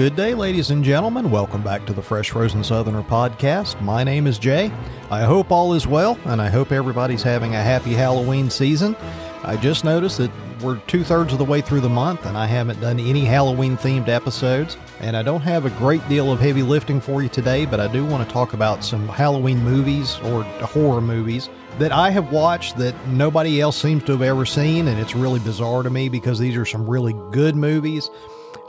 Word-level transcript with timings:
Good 0.00 0.16
day, 0.16 0.32
ladies 0.32 0.70
and 0.70 0.82
gentlemen. 0.82 1.30
Welcome 1.30 1.62
back 1.62 1.84
to 1.84 1.92
the 1.92 2.00
Fresh 2.00 2.30
Frozen 2.30 2.64
Southerner 2.64 3.02
podcast. 3.02 3.78
My 3.82 4.02
name 4.02 4.26
is 4.26 4.38
Jay. 4.38 4.72
I 5.10 5.24
hope 5.24 5.50
all 5.50 5.74
is 5.74 5.86
well, 5.86 6.18
and 6.24 6.40
I 6.40 6.48
hope 6.48 6.72
everybody's 6.72 7.22
having 7.22 7.54
a 7.54 7.62
happy 7.62 7.92
Halloween 7.92 8.48
season. 8.48 8.96
I 9.44 9.58
just 9.58 9.84
noticed 9.84 10.16
that 10.16 10.30
we're 10.62 10.78
two 10.86 11.04
thirds 11.04 11.34
of 11.34 11.38
the 11.38 11.44
way 11.44 11.60
through 11.60 11.82
the 11.82 11.90
month, 11.90 12.24
and 12.24 12.34
I 12.34 12.46
haven't 12.46 12.80
done 12.80 12.98
any 12.98 13.26
Halloween 13.26 13.76
themed 13.76 14.08
episodes. 14.08 14.78
And 15.00 15.18
I 15.18 15.22
don't 15.22 15.42
have 15.42 15.66
a 15.66 15.70
great 15.70 16.08
deal 16.08 16.32
of 16.32 16.40
heavy 16.40 16.62
lifting 16.62 16.98
for 16.98 17.22
you 17.22 17.28
today, 17.28 17.66
but 17.66 17.78
I 17.78 17.86
do 17.86 18.02
want 18.06 18.26
to 18.26 18.32
talk 18.32 18.54
about 18.54 18.82
some 18.82 19.06
Halloween 19.06 19.62
movies 19.62 20.18
or 20.24 20.44
horror 20.44 21.02
movies 21.02 21.50
that 21.78 21.92
I 21.92 22.10
have 22.10 22.32
watched 22.32 22.78
that 22.78 22.94
nobody 23.08 23.60
else 23.60 23.76
seems 23.76 24.04
to 24.04 24.12
have 24.12 24.22
ever 24.22 24.46
seen. 24.46 24.88
And 24.88 24.98
it's 24.98 25.14
really 25.14 25.40
bizarre 25.40 25.82
to 25.82 25.90
me 25.90 26.08
because 26.08 26.38
these 26.38 26.56
are 26.56 26.64
some 26.64 26.88
really 26.88 27.12
good 27.32 27.54
movies. 27.54 28.08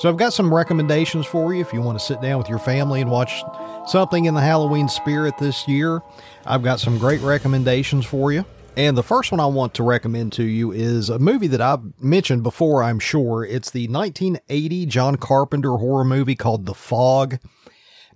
So 0.01 0.09
I've 0.09 0.17
got 0.17 0.33
some 0.33 0.51
recommendations 0.51 1.27
for 1.27 1.53
you 1.53 1.61
if 1.61 1.71
you 1.71 1.79
want 1.79 1.99
to 1.99 2.03
sit 2.03 2.21
down 2.21 2.39
with 2.39 2.49
your 2.49 2.57
family 2.57 3.01
and 3.01 3.11
watch 3.11 3.43
something 3.85 4.25
in 4.25 4.33
the 4.33 4.41
Halloween 4.41 4.89
spirit 4.89 5.37
this 5.37 5.67
year. 5.67 6.01
I've 6.43 6.63
got 6.63 6.79
some 6.79 6.97
great 6.97 7.21
recommendations 7.21 8.03
for 8.03 8.31
you. 8.31 8.43
And 8.75 8.97
the 8.97 9.03
first 9.03 9.31
one 9.31 9.39
I 9.39 9.45
want 9.45 9.75
to 9.75 9.83
recommend 9.83 10.33
to 10.33 10.43
you 10.43 10.71
is 10.71 11.11
a 11.11 11.19
movie 11.19 11.45
that 11.45 11.61
I've 11.61 12.01
mentioned 12.01 12.41
before, 12.41 12.81
I'm 12.81 12.97
sure. 12.97 13.45
It's 13.45 13.69
the 13.69 13.87
1980 13.89 14.87
John 14.87 15.17
Carpenter 15.17 15.73
horror 15.73 16.03
movie 16.03 16.33
called 16.33 16.65
The 16.65 16.73
Fog. 16.73 17.37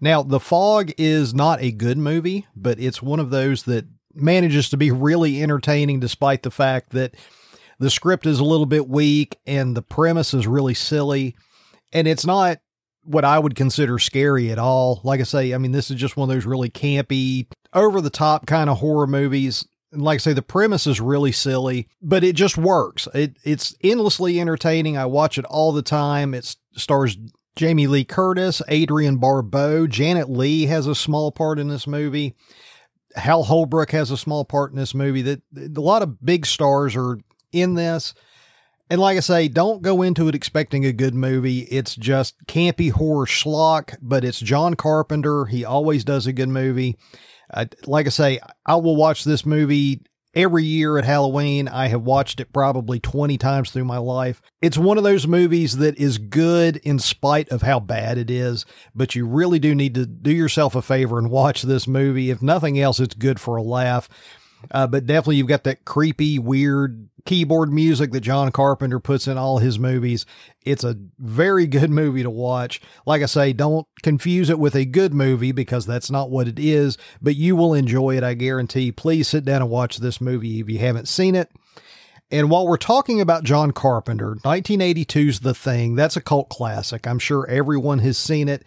Now, 0.01 0.23
The 0.23 0.39
Fog 0.39 0.91
is 0.97 1.35
not 1.35 1.61
a 1.61 1.71
good 1.71 1.99
movie, 1.99 2.47
but 2.55 2.79
it's 2.79 3.03
one 3.03 3.19
of 3.19 3.29
those 3.29 3.61
that 3.65 3.85
manages 4.15 4.69
to 4.69 4.77
be 4.77 4.89
really 4.89 5.43
entertaining 5.43 5.99
despite 5.99 6.41
the 6.41 6.49
fact 6.49 6.93
that 6.93 7.13
the 7.77 7.91
script 7.91 8.25
is 8.25 8.39
a 8.39 8.43
little 8.43 8.65
bit 8.65 8.89
weak 8.89 9.37
and 9.45 9.77
the 9.77 9.83
premise 9.83 10.33
is 10.33 10.47
really 10.47 10.73
silly. 10.73 11.35
And 11.95 12.07
it's 12.07 12.25
not 12.25 12.59
what 13.03 13.25
I 13.25 13.39
would 13.39 13.55
consider 13.55 13.97
scary 13.97 14.51
at 14.51 14.59
all. 14.59 15.01
Like 15.03 15.19
I 15.19 15.23
say, 15.23 15.53
I 15.53 15.57
mean, 15.57 15.71
this 15.71 15.89
is 15.89 15.97
just 15.97 16.17
one 16.17 16.29
of 16.29 16.35
those 16.35 16.45
really 16.45 16.69
campy, 16.69 17.47
over 17.73 18.01
the 18.01 18.09
top 18.09 18.45
kind 18.45 18.69
of 18.69 18.77
horror 18.77 19.07
movies 19.07 19.65
like 19.97 20.15
I 20.15 20.17
say, 20.17 20.33
the 20.33 20.41
premise 20.41 20.87
is 20.87 20.99
really 20.99 21.31
silly, 21.31 21.87
but 22.01 22.23
it 22.23 22.35
just 22.35 22.57
works. 22.57 23.07
It 23.13 23.37
it's 23.43 23.75
endlessly 23.83 24.39
entertaining. 24.39 24.97
I 24.97 25.05
watch 25.05 25.37
it 25.37 25.45
all 25.45 25.71
the 25.71 25.81
time. 25.81 26.33
It 26.33 26.55
stars 26.75 27.17
Jamie 27.55 27.87
Lee 27.87 28.03
Curtis, 28.03 28.61
Adrienne 28.69 29.17
Barbeau, 29.17 29.87
Janet 29.87 30.29
Leigh 30.29 30.65
has 30.65 30.87
a 30.87 30.95
small 30.95 31.31
part 31.31 31.59
in 31.59 31.69
this 31.69 31.87
movie. 31.87 32.35
Hal 33.15 33.43
Holbrook 33.43 33.91
has 33.91 34.11
a 34.11 34.17
small 34.17 34.43
part 34.43 34.71
in 34.71 34.77
this 34.77 34.93
movie. 34.93 35.21
That 35.21 35.41
a 35.55 35.81
lot 35.81 36.01
of 36.01 36.23
big 36.23 36.45
stars 36.45 36.95
are 36.95 37.19
in 37.53 37.75
this. 37.75 38.13
And 38.89 39.01
like 39.01 39.17
I 39.17 39.21
say, 39.21 39.47
don't 39.47 39.81
go 39.81 40.01
into 40.03 40.27
it 40.27 40.35
expecting 40.35 40.85
a 40.85 40.93
good 40.93 41.15
movie. 41.15 41.61
It's 41.61 41.95
just 41.95 42.35
campy 42.45 42.91
horror 42.91 43.25
schlock, 43.25 43.95
but 44.01 44.23
it's 44.23 44.39
John 44.39 44.75
Carpenter. 44.75 45.45
He 45.45 45.65
always 45.65 46.03
does 46.03 46.27
a 46.27 46.33
good 46.33 46.49
movie. 46.49 46.97
Uh, 47.51 47.65
like 47.85 48.05
I 48.05 48.09
say, 48.09 48.39
I 48.65 48.75
will 48.75 48.95
watch 48.95 49.23
this 49.23 49.45
movie 49.45 50.01
every 50.35 50.63
year 50.63 50.97
at 50.99 51.05
Halloween. 51.05 51.67
I 51.67 51.87
have 51.87 52.01
watched 52.01 52.39
it 52.39 52.53
probably 52.53 52.99
20 52.99 53.37
times 53.37 53.71
through 53.71 53.85
my 53.85 53.97
life. 53.97 54.41
It's 54.61 54.77
one 54.77 54.97
of 54.97 55.03
those 55.03 55.25
movies 55.25 55.77
that 55.77 55.97
is 55.97 56.17
good 56.17 56.77
in 56.77 56.99
spite 56.99 57.49
of 57.49 57.63
how 57.63 57.79
bad 57.79 58.17
it 58.19 58.29
is, 58.29 58.65
but 58.93 59.15
you 59.15 59.25
really 59.25 59.59
do 59.59 59.73
need 59.73 59.95
to 59.95 60.05
do 60.05 60.31
yourself 60.31 60.75
a 60.75 60.81
favor 60.81 61.17
and 61.17 61.31
watch 61.31 61.63
this 61.63 61.87
movie. 61.87 62.29
If 62.29 62.41
nothing 62.41 62.79
else, 62.79 62.99
it's 62.99 63.15
good 63.15 63.39
for 63.39 63.55
a 63.55 63.63
laugh. 63.63 64.09
Uh, 64.71 64.87
but 64.87 65.05
definitely 65.05 65.37
you've 65.37 65.47
got 65.47 65.63
that 65.63 65.85
creepy, 65.85 66.39
weird 66.39 67.07
keyboard 67.25 67.73
music 67.73 68.11
that 68.11 68.21
John 68.21 68.51
Carpenter 68.51 68.99
puts 68.99 69.27
in 69.27 69.37
all 69.37 69.57
his 69.57 69.79
movies. 69.79 70.25
It's 70.63 70.83
a 70.83 70.97
very 71.17 71.67
good 71.67 71.89
movie 71.89 72.23
to 72.23 72.29
watch. 72.29 72.81
Like 73.05 73.21
I 73.21 73.25
say, 73.25 73.53
don't 73.53 73.87
confuse 74.03 74.49
it 74.49 74.59
with 74.59 74.75
a 74.75 74.85
good 74.85 75.13
movie 75.13 75.51
because 75.51 75.85
that's 75.85 76.11
not 76.11 76.29
what 76.29 76.47
it 76.47 76.59
is, 76.59 76.97
but 77.21 77.35
you 77.35 77.55
will 77.55 77.73
enjoy 77.73 78.17
it, 78.17 78.23
I 78.23 78.35
guarantee. 78.35 78.91
Please 78.91 79.27
sit 79.27 79.45
down 79.45 79.61
and 79.61 79.71
watch 79.71 79.97
this 79.97 80.21
movie 80.21 80.59
if 80.59 80.69
you 80.69 80.79
haven't 80.79 81.07
seen 81.07 81.35
it. 81.35 81.51
And 82.31 82.49
while 82.49 82.67
we're 82.67 82.77
talking 82.77 83.21
about 83.21 83.43
John 83.43 83.71
Carpenter, 83.71 84.35
1982's 84.43 85.41
The 85.41 85.53
Thing, 85.53 85.95
that's 85.95 86.17
a 86.17 86.21
cult 86.21 86.49
classic. 86.49 87.05
I'm 87.07 87.19
sure 87.19 87.47
everyone 87.47 87.99
has 87.99 88.17
seen 88.17 88.49
it. 88.49 88.63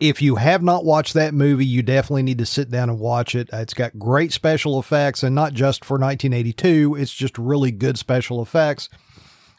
If 0.00 0.20
you 0.20 0.36
have 0.36 0.62
not 0.62 0.84
watched 0.84 1.14
that 1.14 1.34
movie, 1.34 1.66
you 1.66 1.82
definitely 1.82 2.24
need 2.24 2.38
to 2.38 2.46
sit 2.46 2.68
down 2.70 2.90
and 2.90 2.98
watch 2.98 3.34
it. 3.34 3.48
It's 3.52 3.74
got 3.74 3.98
great 3.98 4.32
special 4.32 4.78
effects, 4.80 5.22
and 5.22 5.34
not 5.34 5.54
just 5.54 5.84
for 5.84 5.94
1982, 5.94 6.96
it's 6.98 7.14
just 7.14 7.38
really 7.38 7.70
good 7.70 7.96
special 7.96 8.42
effects. 8.42 8.88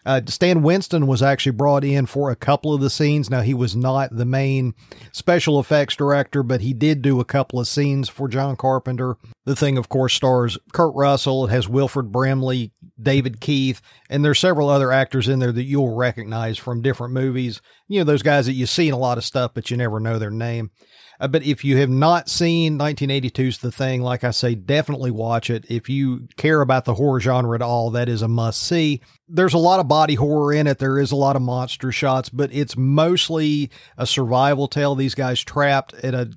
Uh, 0.05 0.21
Stan 0.27 0.61
Winston 0.61 1.07
was 1.07 1.23
actually 1.23 1.53
brought 1.53 1.83
in 1.83 2.05
for 2.05 2.29
a 2.29 2.35
couple 2.35 2.73
of 2.73 2.81
the 2.81 2.91
scenes. 2.91 3.29
Now, 3.29 3.41
he 3.41 3.55
was 3.55 3.75
not 3.75 4.15
the 4.15 4.25
main 4.25 4.75
special 5.11 5.59
effects 5.59 5.95
director, 5.95 6.43
but 6.43 6.61
he 6.61 6.73
did 6.73 7.01
do 7.01 7.19
a 7.19 7.25
couple 7.25 7.59
of 7.59 7.67
scenes 7.67 8.07
for 8.07 8.27
John 8.27 8.55
Carpenter. 8.55 9.17
The 9.45 9.55
thing, 9.55 9.77
of 9.77 9.89
course, 9.89 10.13
stars 10.13 10.59
Kurt 10.73 10.93
Russell. 10.93 11.45
It 11.45 11.51
has 11.51 11.67
Wilford 11.67 12.11
Brimley, 12.11 12.71
David 13.01 13.41
Keith, 13.41 13.81
and 14.09 14.23
there's 14.23 14.39
several 14.39 14.69
other 14.69 14.91
actors 14.91 15.27
in 15.27 15.39
there 15.39 15.51
that 15.51 15.63
you'll 15.63 15.95
recognize 15.95 16.57
from 16.57 16.81
different 16.81 17.13
movies. 17.13 17.61
You 17.87 17.99
know, 17.99 18.05
those 18.05 18.23
guys 18.23 18.45
that 18.45 18.53
you 18.53 18.65
see 18.65 18.87
in 18.87 18.93
a 18.93 18.97
lot 18.97 19.17
of 19.17 19.25
stuff, 19.25 19.51
but 19.53 19.69
you 19.69 19.77
never 19.77 19.99
know 19.99 20.17
their 20.17 20.31
name. 20.31 20.71
Uh, 21.19 21.27
but 21.27 21.43
if 21.43 21.63
you 21.63 21.77
have 21.77 21.89
not 21.89 22.29
seen 22.29 22.77
1982's 22.77 23.59
The 23.59 23.71
Thing, 23.71 24.01
like 24.01 24.23
I 24.23 24.31
say, 24.31 24.55
definitely 24.55 25.11
watch 25.11 25.49
it. 25.49 25.65
If 25.69 25.89
you 25.89 26.27
care 26.37 26.61
about 26.61 26.85
the 26.85 26.95
horror 26.95 27.19
genre 27.19 27.55
at 27.55 27.61
all, 27.61 27.91
that 27.91 28.09
is 28.09 28.21
a 28.21 28.27
must 28.27 28.61
see. 28.61 29.01
There's 29.27 29.53
a 29.53 29.59
lot 29.59 29.79
of 29.79 29.87
body 29.87 30.15
horror 30.15 30.53
in 30.53 30.67
it. 30.67 30.79
There 30.79 30.99
is 30.99 31.11
a 31.11 31.15
lot 31.15 31.35
of 31.35 31.41
monster 31.41 31.91
shots, 31.91 32.29
but 32.29 32.51
it's 32.53 32.75
mostly 32.75 33.71
a 33.97 34.05
survival 34.05 34.67
tale. 34.67 34.95
These 34.95 35.15
guys 35.15 35.41
trapped 35.41 35.93
at 35.95 36.13
a 36.13 36.31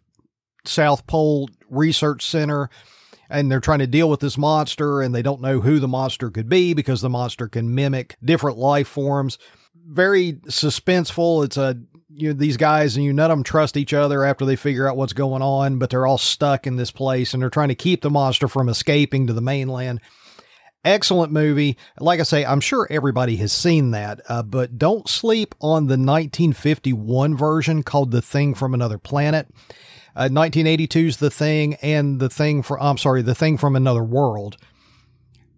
South 0.64 1.06
Pole 1.06 1.48
research 1.68 2.24
center 2.24 2.70
and 3.30 3.50
they're 3.50 3.60
trying 3.60 3.80
to 3.80 3.86
deal 3.86 4.08
with 4.08 4.20
this 4.20 4.38
monster 4.38 5.00
and 5.02 5.14
they 5.14 5.22
don't 5.22 5.40
know 5.40 5.60
who 5.60 5.78
the 5.78 5.88
monster 5.88 6.30
could 6.30 6.48
be 6.48 6.74
because 6.74 7.00
the 7.00 7.10
monster 7.10 7.48
can 7.48 7.74
mimic 7.74 8.16
different 8.24 8.58
life 8.58 8.88
forms. 8.88 9.38
Very 9.74 10.34
suspenseful. 10.34 11.44
It's 11.44 11.56
a 11.56 11.78
you 12.14 12.28
know, 12.28 12.34
these 12.34 12.56
guys 12.56 12.96
and 12.96 13.04
you 13.04 13.12
none 13.12 13.30
of 13.30 13.36
them 13.36 13.44
trust 13.44 13.76
each 13.76 13.94
other 13.94 14.24
after 14.24 14.44
they 14.44 14.56
figure 14.56 14.88
out 14.88 14.96
what's 14.96 15.12
going 15.12 15.42
on, 15.42 15.78
but 15.78 15.90
they're 15.90 16.06
all 16.06 16.18
stuck 16.18 16.66
in 16.66 16.76
this 16.76 16.90
place 16.90 17.32
and 17.32 17.42
they're 17.42 17.50
trying 17.50 17.68
to 17.68 17.74
keep 17.74 18.02
the 18.02 18.10
monster 18.10 18.48
from 18.48 18.68
escaping 18.68 19.26
to 19.26 19.32
the 19.32 19.40
mainland. 19.40 20.00
Excellent 20.84 21.32
movie. 21.32 21.76
Like 21.98 22.20
I 22.20 22.22
say, 22.22 22.44
I'm 22.44 22.60
sure 22.60 22.86
everybody 22.90 23.36
has 23.36 23.52
seen 23.52 23.90
that, 23.90 24.20
uh, 24.28 24.42
but 24.42 24.78
don't 24.78 25.08
sleep 25.08 25.54
on 25.60 25.86
the 25.86 25.98
1951 25.98 27.36
version 27.36 27.82
called 27.82 28.10
The 28.10 28.22
Thing 28.22 28.54
from 28.54 28.74
Another 28.74 28.98
Planet. 28.98 29.48
Uh, 30.18 30.28
1982's 30.28 31.18
The 31.18 31.30
Thing 31.30 31.74
and 31.74 32.18
The 32.18 32.28
Thing 32.28 32.64
for 32.64 32.82
I'm 32.82 32.98
sorry, 32.98 33.22
The 33.22 33.36
Thing 33.36 33.56
from 33.56 33.76
Another 33.76 34.02
World. 34.02 34.56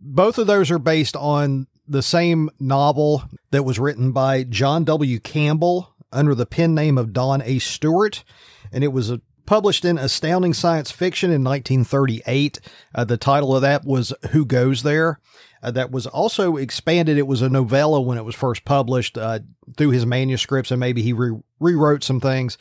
Both 0.02 0.36
of 0.36 0.46
those 0.46 0.70
are 0.70 0.78
based 0.78 1.16
on 1.16 1.66
the 1.88 2.02
same 2.02 2.50
novel 2.60 3.24
that 3.52 3.64
was 3.64 3.78
written 3.78 4.12
by 4.12 4.44
John 4.44 4.84
W. 4.84 5.18
Campbell 5.18 5.94
under 6.12 6.34
the 6.34 6.44
pen 6.44 6.74
name 6.74 6.98
of 6.98 7.14
Don 7.14 7.40
A. 7.40 7.58
Stewart, 7.58 8.22
and 8.70 8.84
it 8.84 8.92
was 8.92 9.10
a, 9.10 9.22
published 9.46 9.86
in 9.86 9.96
Astounding 9.96 10.52
Science 10.52 10.90
Fiction 10.90 11.30
in 11.30 11.42
1938. 11.42 12.60
Uh, 12.94 13.04
the 13.04 13.16
title 13.16 13.56
of 13.56 13.62
that 13.62 13.86
was 13.86 14.12
Who 14.32 14.44
Goes 14.44 14.82
There? 14.82 15.20
Uh, 15.62 15.70
that 15.70 15.90
was 15.90 16.06
also 16.06 16.58
expanded. 16.58 17.16
It 17.16 17.26
was 17.26 17.40
a 17.40 17.48
novella 17.48 17.98
when 18.02 18.18
it 18.18 18.26
was 18.26 18.34
first 18.34 18.66
published 18.66 19.16
uh, 19.16 19.38
through 19.78 19.90
his 19.92 20.04
manuscripts, 20.04 20.70
and 20.70 20.80
maybe 20.80 21.00
he 21.00 21.14
re- 21.14 21.40
rewrote 21.58 22.04
some 22.04 22.20
things 22.20 22.58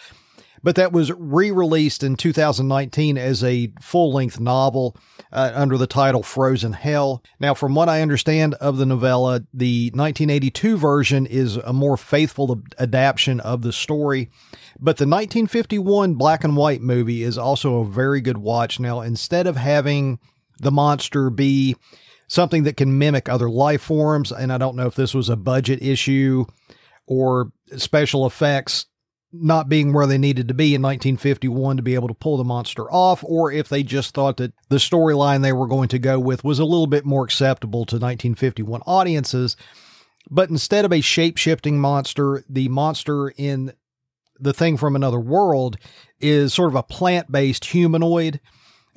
but 0.64 0.76
that 0.76 0.92
was 0.92 1.12
re-released 1.12 2.04
in 2.04 2.16
2019 2.16 3.18
as 3.18 3.44
a 3.44 3.72
full-length 3.82 4.40
novel 4.40 4.96
uh, 5.32 5.52
under 5.54 5.78
the 5.78 5.88
title 5.88 6.24
Frozen 6.24 6.74
Hell. 6.74 7.24
Now, 7.40 7.54
from 7.54 7.76
what 7.76 7.90
I 7.90 8.02
understand 8.02 8.56
of 8.56 8.78
the 8.78 8.86
novella, 8.86 9.42
the 9.54 9.92
1982 9.94 10.78
version 10.78 11.26
is 11.26 11.58
a 11.58 11.74
more 11.74 11.98
faithful 11.98 12.62
adaptation 12.78 13.40
of 13.40 13.62
the 13.62 13.74
story, 13.74 14.30
but 14.80 14.98
the 14.98 15.06
1951 15.06 16.16
black 16.16 16.44
and 16.44 16.56
white 16.56 16.82
movie 16.82 17.24
is 17.24 17.38
also 17.38 17.78
a 17.78 17.86
very 17.86 18.22
good 18.22 18.38
watch. 18.38 18.80
Now, 18.80 19.02
instead 19.02 19.48
of 19.48 19.56
having 19.56 20.20
the 20.60 20.72
monster 20.72 21.30
be 21.30 21.76
something 22.28 22.64
that 22.64 22.78
can 22.78 22.98
mimic 22.98 23.28
other 23.28 23.50
life 23.50 23.82
forms, 23.82 24.32
and 24.32 24.54
I 24.54 24.58
don't 24.58 24.76
know 24.76 24.88
if 24.88 24.96
this 24.96 25.14
was 25.14 25.30
a 25.30 25.36
budget 25.36 25.82
issue 25.82 26.46
or 27.08 27.52
special 27.78 28.26
effects 28.26 28.86
not 29.32 29.70
being 29.70 29.94
where 29.94 30.08
they 30.08 30.18
needed 30.18 30.48
to 30.48 30.54
be 30.54 30.74
in 30.74 30.82
1951 30.82 31.78
to 31.78 31.84
be 31.84 31.94
able 31.94 32.08
to 32.08 32.14
pull 32.14 32.38
the 32.38 32.44
monster 32.44 32.92
off, 32.92 33.24
or 33.24 33.52
if 33.52 33.70
they 33.70 33.84
just 33.84 34.14
thought 34.14 34.38
that 34.38 34.54
the 34.70 34.78
storyline 34.78 35.42
they 35.42 35.54
were 35.54 35.68
going 35.68 35.88
to 35.90 36.00
go 36.00 36.20
with 36.20 36.44
was 36.44 36.60
a 36.60 36.66
little 36.66 36.88
bit 36.88 37.06
more 37.06 37.26
acceptable 37.26 37.86
to 37.86 37.96
1951 37.96 38.82
audiences. 38.88 39.56
But 40.32 40.50
instead 40.50 40.86
of 40.86 40.94
a 40.94 41.02
shape 41.02 41.38
shifting 41.38 41.80
monster, 41.80 42.44
the 42.50 42.70
monster 42.70 43.30
in 43.30 43.74
the 44.40 44.54
thing 44.54 44.78
from 44.78 44.96
another 44.96 45.20
world 45.20 45.78
is 46.20 46.54
sort 46.54 46.72
of 46.72 46.76
a 46.76 46.84
plant 46.84 47.32
based 47.32 47.66
humanoid. 47.66 48.40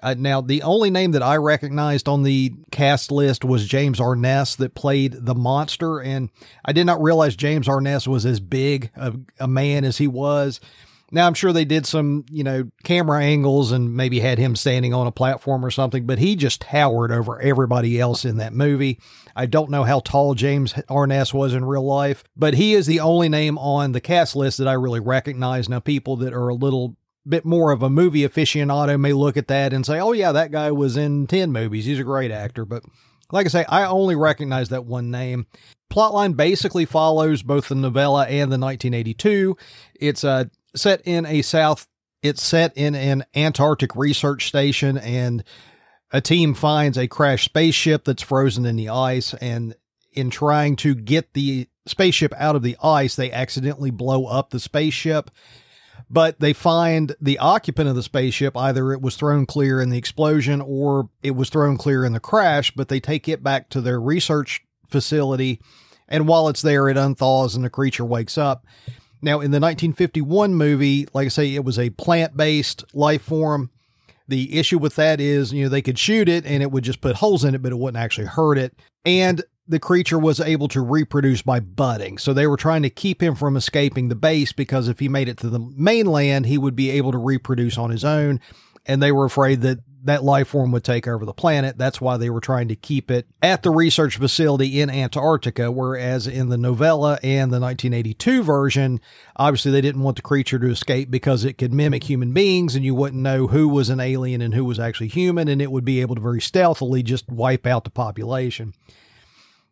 Uh, 0.02 0.14
now, 0.18 0.40
the 0.40 0.62
only 0.62 0.90
name 0.90 1.12
that 1.12 1.22
I 1.22 1.36
recognized 1.36 2.08
on 2.08 2.24
the 2.24 2.52
cast 2.72 3.12
list 3.12 3.44
was 3.44 3.66
James 3.66 4.00
Arness 4.00 4.56
that 4.56 4.74
played 4.74 5.14
the 5.16 5.34
monster, 5.34 6.00
and 6.00 6.28
I 6.64 6.72
did 6.72 6.84
not 6.84 7.00
realize 7.00 7.36
James 7.36 7.68
Arness 7.68 8.08
was 8.08 8.26
as 8.26 8.40
big 8.40 8.90
a, 8.96 9.14
a 9.38 9.46
man 9.46 9.84
as 9.84 9.98
he 9.98 10.08
was. 10.08 10.58
Now, 11.14 11.26
I'm 11.26 11.34
sure 11.34 11.52
they 11.52 11.66
did 11.66 11.84
some, 11.86 12.24
you 12.30 12.42
know, 12.42 12.70
camera 12.84 13.22
angles 13.22 13.70
and 13.70 13.94
maybe 13.94 14.18
had 14.18 14.38
him 14.38 14.56
standing 14.56 14.94
on 14.94 15.06
a 15.06 15.12
platform 15.12 15.62
or 15.62 15.70
something, 15.70 16.06
but 16.06 16.18
he 16.18 16.36
just 16.36 16.62
towered 16.62 17.12
over 17.12 17.38
everybody 17.38 18.00
else 18.00 18.24
in 18.24 18.38
that 18.38 18.54
movie. 18.54 18.98
I 19.36 19.44
don't 19.44 19.70
know 19.70 19.84
how 19.84 20.00
tall 20.00 20.34
James 20.34 20.74
Arness 20.88 21.34
was 21.34 21.52
in 21.52 21.66
real 21.66 21.84
life, 21.84 22.24
but 22.34 22.54
he 22.54 22.72
is 22.72 22.86
the 22.86 23.00
only 23.00 23.28
name 23.28 23.58
on 23.58 23.92
the 23.92 24.00
cast 24.00 24.34
list 24.34 24.56
that 24.56 24.68
I 24.68 24.72
really 24.72 25.00
recognize. 25.00 25.68
Now, 25.68 25.80
people 25.80 26.16
that 26.16 26.32
are 26.32 26.48
a 26.48 26.54
little 26.54 26.96
bit 27.28 27.44
more 27.44 27.70
of 27.70 27.82
a 27.82 27.90
movie 27.90 28.26
aficionado 28.26 28.98
may 28.98 29.12
look 29.12 29.36
at 29.36 29.48
that 29.48 29.72
and 29.72 29.86
say, 29.86 30.00
oh, 30.00 30.12
yeah, 30.12 30.32
that 30.32 30.50
guy 30.50 30.70
was 30.70 30.96
in 30.96 31.26
10 31.26 31.52
movies. 31.52 31.84
He's 31.84 32.00
a 32.00 32.04
great 32.04 32.30
actor. 32.30 32.64
But 32.64 32.84
like 33.30 33.46
I 33.46 33.48
say, 33.48 33.64
I 33.68 33.84
only 33.84 34.16
recognize 34.16 34.68
that 34.70 34.84
one 34.84 35.10
name. 35.10 35.46
Plotline 35.90 36.36
basically 36.36 36.84
follows 36.84 37.42
both 37.42 37.68
the 37.68 37.74
novella 37.74 38.24
and 38.24 38.50
the 38.50 38.58
1982. 38.58 39.56
It's 39.94 40.24
uh, 40.24 40.44
set 40.74 41.02
in 41.04 41.26
a 41.26 41.42
South, 41.42 41.86
it's 42.22 42.42
set 42.42 42.76
in 42.76 42.94
an 42.94 43.24
Antarctic 43.34 43.94
research 43.94 44.48
station, 44.48 44.96
and 44.98 45.44
a 46.10 46.20
team 46.20 46.54
finds 46.54 46.96
a 46.96 47.08
crashed 47.08 47.44
spaceship 47.44 48.04
that's 48.04 48.22
frozen 48.22 48.64
in 48.64 48.76
the 48.76 48.88
ice. 48.88 49.34
And 49.34 49.74
in 50.12 50.30
trying 50.30 50.76
to 50.76 50.94
get 50.94 51.34
the 51.34 51.68
spaceship 51.86 52.32
out 52.36 52.56
of 52.56 52.62
the 52.62 52.76
ice, 52.82 53.16
they 53.16 53.30
accidentally 53.30 53.90
blow 53.90 54.26
up 54.26 54.50
the 54.50 54.60
spaceship 54.60 55.30
but 56.10 56.40
they 56.40 56.52
find 56.52 57.14
the 57.20 57.38
occupant 57.38 57.88
of 57.88 57.94
the 57.94 58.02
spaceship 58.02 58.56
either 58.56 58.92
it 58.92 59.00
was 59.00 59.16
thrown 59.16 59.46
clear 59.46 59.80
in 59.80 59.90
the 59.90 59.98
explosion 59.98 60.60
or 60.60 61.08
it 61.22 61.32
was 61.32 61.50
thrown 61.50 61.76
clear 61.76 62.04
in 62.04 62.12
the 62.12 62.20
crash, 62.20 62.70
but 62.70 62.88
they 62.88 63.00
take 63.00 63.28
it 63.28 63.42
back 63.42 63.68
to 63.70 63.80
their 63.80 64.00
research 64.00 64.62
facility. 64.88 65.60
And 66.08 66.28
while 66.28 66.48
it's 66.48 66.62
there, 66.62 66.88
it 66.88 66.96
unthaws 66.96 67.54
and 67.54 67.64
the 67.64 67.70
creature 67.70 68.04
wakes 68.04 68.36
up. 68.36 68.66
Now, 69.22 69.36
in 69.36 69.52
the 69.52 69.60
1951 69.60 70.54
movie, 70.54 71.06
like 71.14 71.26
I 71.26 71.28
say, 71.28 71.54
it 71.54 71.64
was 71.64 71.78
a 71.78 71.90
plant 71.90 72.36
based 72.36 72.84
life 72.92 73.22
form. 73.22 73.70
The 74.28 74.58
issue 74.58 74.78
with 74.78 74.96
that 74.96 75.20
is, 75.20 75.52
you 75.52 75.64
know, 75.64 75.68
they 75.68 75.82
could 75.82 75.98
shoot 75.98 76.28
it 76.28 76.44
and 76.44 76.62
it 76.62 76.70
would 76.70 76.84
just 76.84 77.00
put 77.00 77.16
holes 77.16 77.44
in 77.44 77.54
it, 77.54 77.62
but 77.62 77.72
it 77.72 77.78
wouldn't 77.78 78.02
actually 78.02 78.26
hurt 78.26 78.58
it. 78.58 78.74
And 79.04 79.42
the 79.66 79.78
creature 79.78 80.18
was 80.18 80.40
able 80.40 80.68
to 80.68 80.80
reproduce 80.80 81.42
by 81.42 81.60
budding. 81.60 82.18
So 82.18 82.32
they 82.32 82.46
were 82.46 82.56
trying 82.56 82.82
to 82.82 82.90
keep 82.90 83.22
him 83.22 83.34
from 83.34 83.56
escaping 83.56 84.08
the 84.08 84.14
base 84.14 84.52
because 84.52 84.88
if 84.88 84.98
he 84.98 85.08
made 85.08 85.28
it 85.28 85.38
to 85.38 85.48
the 85.48 85.60
mainland, 85.60 86.46
he 86.46 86.58
would 86.58 86.76
be 86.76 86.90
able 86.90 87.12
to 87.12 87.18
reproduce 87.18 87.78
on 87.78 87.90
his 87.90 88.04
own. 88.04 88.40
And 88.84 89.02
they 89.02 89.12
were 89.12 89.24
afraid 89.24 89.60
that 89.62 89.78
that 90.04 90.24
life 90.24 90.48
form 90.48 90.72
would 90.72 90.82
take 90.82 91.06
over 91.06 91.24
the 91.24 91.32
planet. 91.32 91.78
That's 91.78 92.00
why 92.00 92.16
they 92.16 92.28
were 92.28 92.40
trying 92.40 92.68
to 92.68 92.74
keep 92.74 93.10
it 93.10 93.26
at 93.40 93.62
the 93.62 93.70
research 93.70 94.16
facility 94.16 94.80
in 94.80 94.90
Antarctica. 94.90 95.70
Whereas 95.70 96.26
in 96.26 96.48
the 96.48 96.58
novella 96.58 97.20
and 97.22 97.52
the 97.52 97.60
1982 97.60 98.42
version, 98.42 99.00
obviously 99.36 99.70
they 99.70 99.80
didn't 99.80 100.02
want 100.02 100.16
the 100.16 100.22
creature 100.22 100.58
to 100.58 100.70
escape 100.70 101.10
because 101.10 101.44
it 101.44 101.54
could 101.54 101.72
mimic 101.72 102.04
human 102.04 102.32
beings 102.32 102.74
and 102.74 102.84
you 102.84 102.94
wouldn't 102.94 103.22
know 103.22 103.46
who 103.46 103.68
was 103.68 103.90
an 103.90 104.00
alien 104.00 104.42
and 104.42 104.54
who 104.54 104.64
was 104.64 104.80
actually 104.80 105.08
human. 105.08 105.46
And 105.46 105.62
it 105.62 105.70
would 105.70 105.84
be 105.84 106.00
able 106.00 106.16
to 106.16 106.20
very 106.20 106.40
stealthily 106.40 107.04
just 107.04 107.28
wipe 107.28 107.66
out 107.66 107.84
the 107.84 107.90
population. 107.90 108.74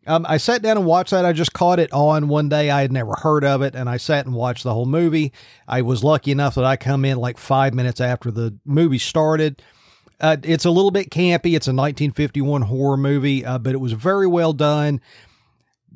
Um, 0.07 0.25
I 0.27 0.37
sat 0.37 0.63
down 0.63 0.77
and 0.77 0.85
watched 0.85 1.11
that. 1.11 1.25
I 1.25 1.33
just 1.33 1.53
caught 1.53 1.79
it 1.79 1.93
on 1.93 2.27
one 2.27 2.49
day. 2.49 2.71
I 2.71 2.81
had 2.81 2.91
never 2.91 3.13
heard 3.13 3.43
of 3.43 3.61
it, 3.61 3.75
and 3.75 3.87
I 3.87 3.97
sat 3.97 4.25
and 4.25 4.33
watched 4.33 4.63
the 4.63 4.73
whole 4.73 4.87
movie. 4.87 5.31
I 5.67 5.83
was 5.83 6.03
lucky 6.03 6.31
enough 6.31 6.55
that 6.55 6.63
I 6.65 6.75
come 6.75 7.05
in 7.05 7.17
like 7.17 7.37
five 7.37 7.73
minutes 7.73 8.01
after 8.01 8.31
the 8.31 8.57
movie 8.65 8.97
started. 8.97 9.61
Uh, 10.19 10.37
it's 10.43 10.65
a 10.65 10.71
little 10.71 10.91
bit 10.91 11.11
campy. 11.11 11.55
It's 11.55 11.67
a 11.67 11.73
1951 11.73 12.63
horror 12.63 12.97
movie, 12.97 13.45
uh, 13.45 13.59
but 13.59 13.73
it 13.73 13.79
was 13.79 13.93
very 13.93 14.27
well 14.27 14.53
done. 14.53 15.01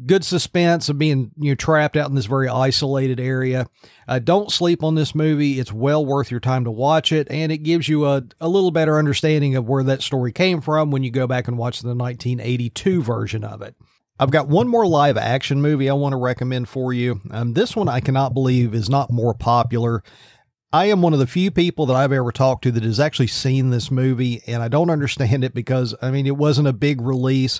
Good 0.05 0.25
suspense 0.25 0.89
of 0.89 0.99
being 0.99 1.31
you 1.37 1.51
know 1.51 1.55
trapped 1.55 1.95
out 1.95 2.09
in 2.09 2.15
this 2.15 2.25
very 2.25 2.49
isolated 2.49 3.19
area. 3.19 3.67
Uh, 4.07 4.19
don't 4.19 4.51
sleep 4.51 4.83
on 4.83 4.95
this 4.95 5.15
movie. 5.15 5.59
It's 5.59 5.71
well 5.71 6.05
worth 6.05 6.29
your 6.29 6.41
time 6.41 6.65
to 6.65 6.71
watch 6.71 7.11
it, 7.11 7.27
and 7.31 7.51
it 7.51 7.59
gives 7.59 7.87
you 7.87 8.05
a, 8.05 8.23
a 8.41 8.49
little 8.49 8.71
better 8.71 8.99
understanding 8.99 9.55
of 9.55 9.67
where 9.67 9.83
that 9.83 10.03
story 10.03 10.31
came 10.31 10.59
from 10.59 10.91
when 10.91 11.03
you 11.03 11.11
go 11.11 11.27
back 11.27 11.47
and 11.47 11.57
watch 11.57 11.79
the 11.81 11.95
1982 11.95 13.01
version 13.01 13.43
of 13.43 13.61
it. 13.61 13.75
I've 14.17 14.31
got 14.31 14.47
one 14.47 14.67
more 14.67 14.87
live 14.87 15.17
action 15.17 15.61
movie 15.61 15.89
I 15.89 15.93
want 15.93 16.13
to 16.13 16.17
recommend 16.17 16.69
for 16.69 16.93
you. 16.93 17.19
Um, 17.31 17.53
this 17.53 17.75
one 17.75 17.89
I 17.89 17.99
cannot 17.99 18.33
believe 18.33 18.73
is 18.73 18.89
not 18.89 19.11
more 19.11 19.33
popular. 19.33 20.03
I 20.71 20.85
am 20.85 21.01
one 21.01 21.11
of 21.13 21.19
the 21.19 21.27
few 21.27 21.51
people 21.51 21.85
that 21.87 21.95
I've 21.95 22.13
ever 22.13 22.31
talked 22.31 22.63
to 22.63 22.71
that 22.71 22.83
has 22.83 22.99
actually 22.99 23.27
seen 23.27 23.69
this 23.69 23.91
movie, 23.91 24.41
and 24.47 24.63
I 24.63 24.69
don't 24.69 24.89
understand 24.89 25.43
it 25.43 25.53
because, 25.53 25.95
I 26.01 26.11
mean, 26.11 26.27
it 26.27 26.37
wasn't 26.37 26.69
a 26.69 26.73
big 26.73 27.01
release, 27.01 27.59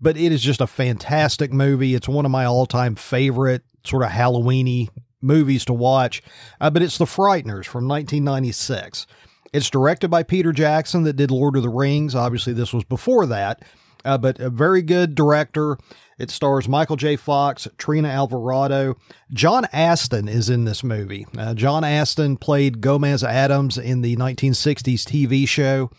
but 0.00 0.16
it 0.16 0.32
is 0.32 0.42
just 0.42 0.60
a 0.60 0.66
fantastic 0.66 1.52
movie. 1.52 1.94
It's 1.94 2.08
one 2.08 2.24
of 2.24 2.30
my 2.32 2.44
all 2.44 2.66
time 2.66 2.96
favorite 2.96 3.62
sort 3.84 4.02
of 4.02 4.10
Halloweeny 4.10 4.88
movies 5.20 5.64
to 5.66 5.72
watch, 5.72 6.22
uh, 6.60 6.70
but 6.70 6.82
it's 6.82 6.98
The 6.98 7.04
Frighteners 7.04 7.66
from 7.66 7.86
1996. 7.86 9.06
It's 9.52 9.70
directed 9.70 10.08
by 10.08 10.24
Peter 10.24 10.52
Jackson 10.52 11.04
that 11.04 11.14
did 11.14 11.30
Lord 11.30 11.56
of 11.56 11.62
the 11.62 11.68
Rings. 11.68 12.16
Obviously, 12.16 12.52
this 12.52 12.72
was 12.72 12.82
before 12.82 13.26
that 13.26 13.62
uh, 14.04 14.18
but 14.18 14.38
a 14.38 14.50
very 14.50 14.82
good 14.82 15.14
director. 15.14 15.78
It 16.18 16.30
stars 16.30 16.68
Michael 16.68 16.96
J. 16.96 17.16
Fox, 17.16 17.66
Trini 17.76 18.08
Alvarado. 18.08 18.96
John 19.32 19.66
Astin 19.72 20.28
is 20.28 20.48
in 20.48 20.64
this 20.64 20.84
movie. 20.84 21.26
Uh, 21.36 21.54
John 21.54 21.82
Astin 21.82 22.36
played 22.36 22.80
Gomez 22.80 23.24
Addams 23.24 23.78
in 23.78 24.02
the 24.02 24.16
1960s 24.16 25.02
TV 25.02 25.48
show. 25.48 25.90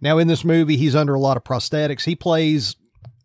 Now, 0.00 0.18
in 0.18 0.28
this 0.28 0.44
movie, 0.44 0.76
he's 0.76 0.94
under 0.94 1.14
a 1.14 1.20
lot 1.20 1.36
of 1.36 1.44
prosthetics. 1.44 2.04
He 2.04 2.14
plays 2.14 2.76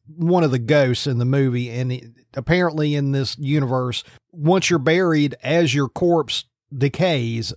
one 0.07 0.43
of 0.43 0.51
the 0.51 0.59
ghosts 0.59 1.05
in 1.05 1.19
the 1.19 1.25
movie, 1.25 1.69
and 1.69 1.91
he, 1.91 2.07
apparently, 2.33 2.95
in 2.95 3.11
this 3.11 3.37
universe, 3.37 4.03
once 4.31 4.69
you're 4.69 4.79
buried, 4.79 5.35
as 5.43 5.75
your 5.75 5.89
corpse 5.89 6.45
decays, 6.75 7.53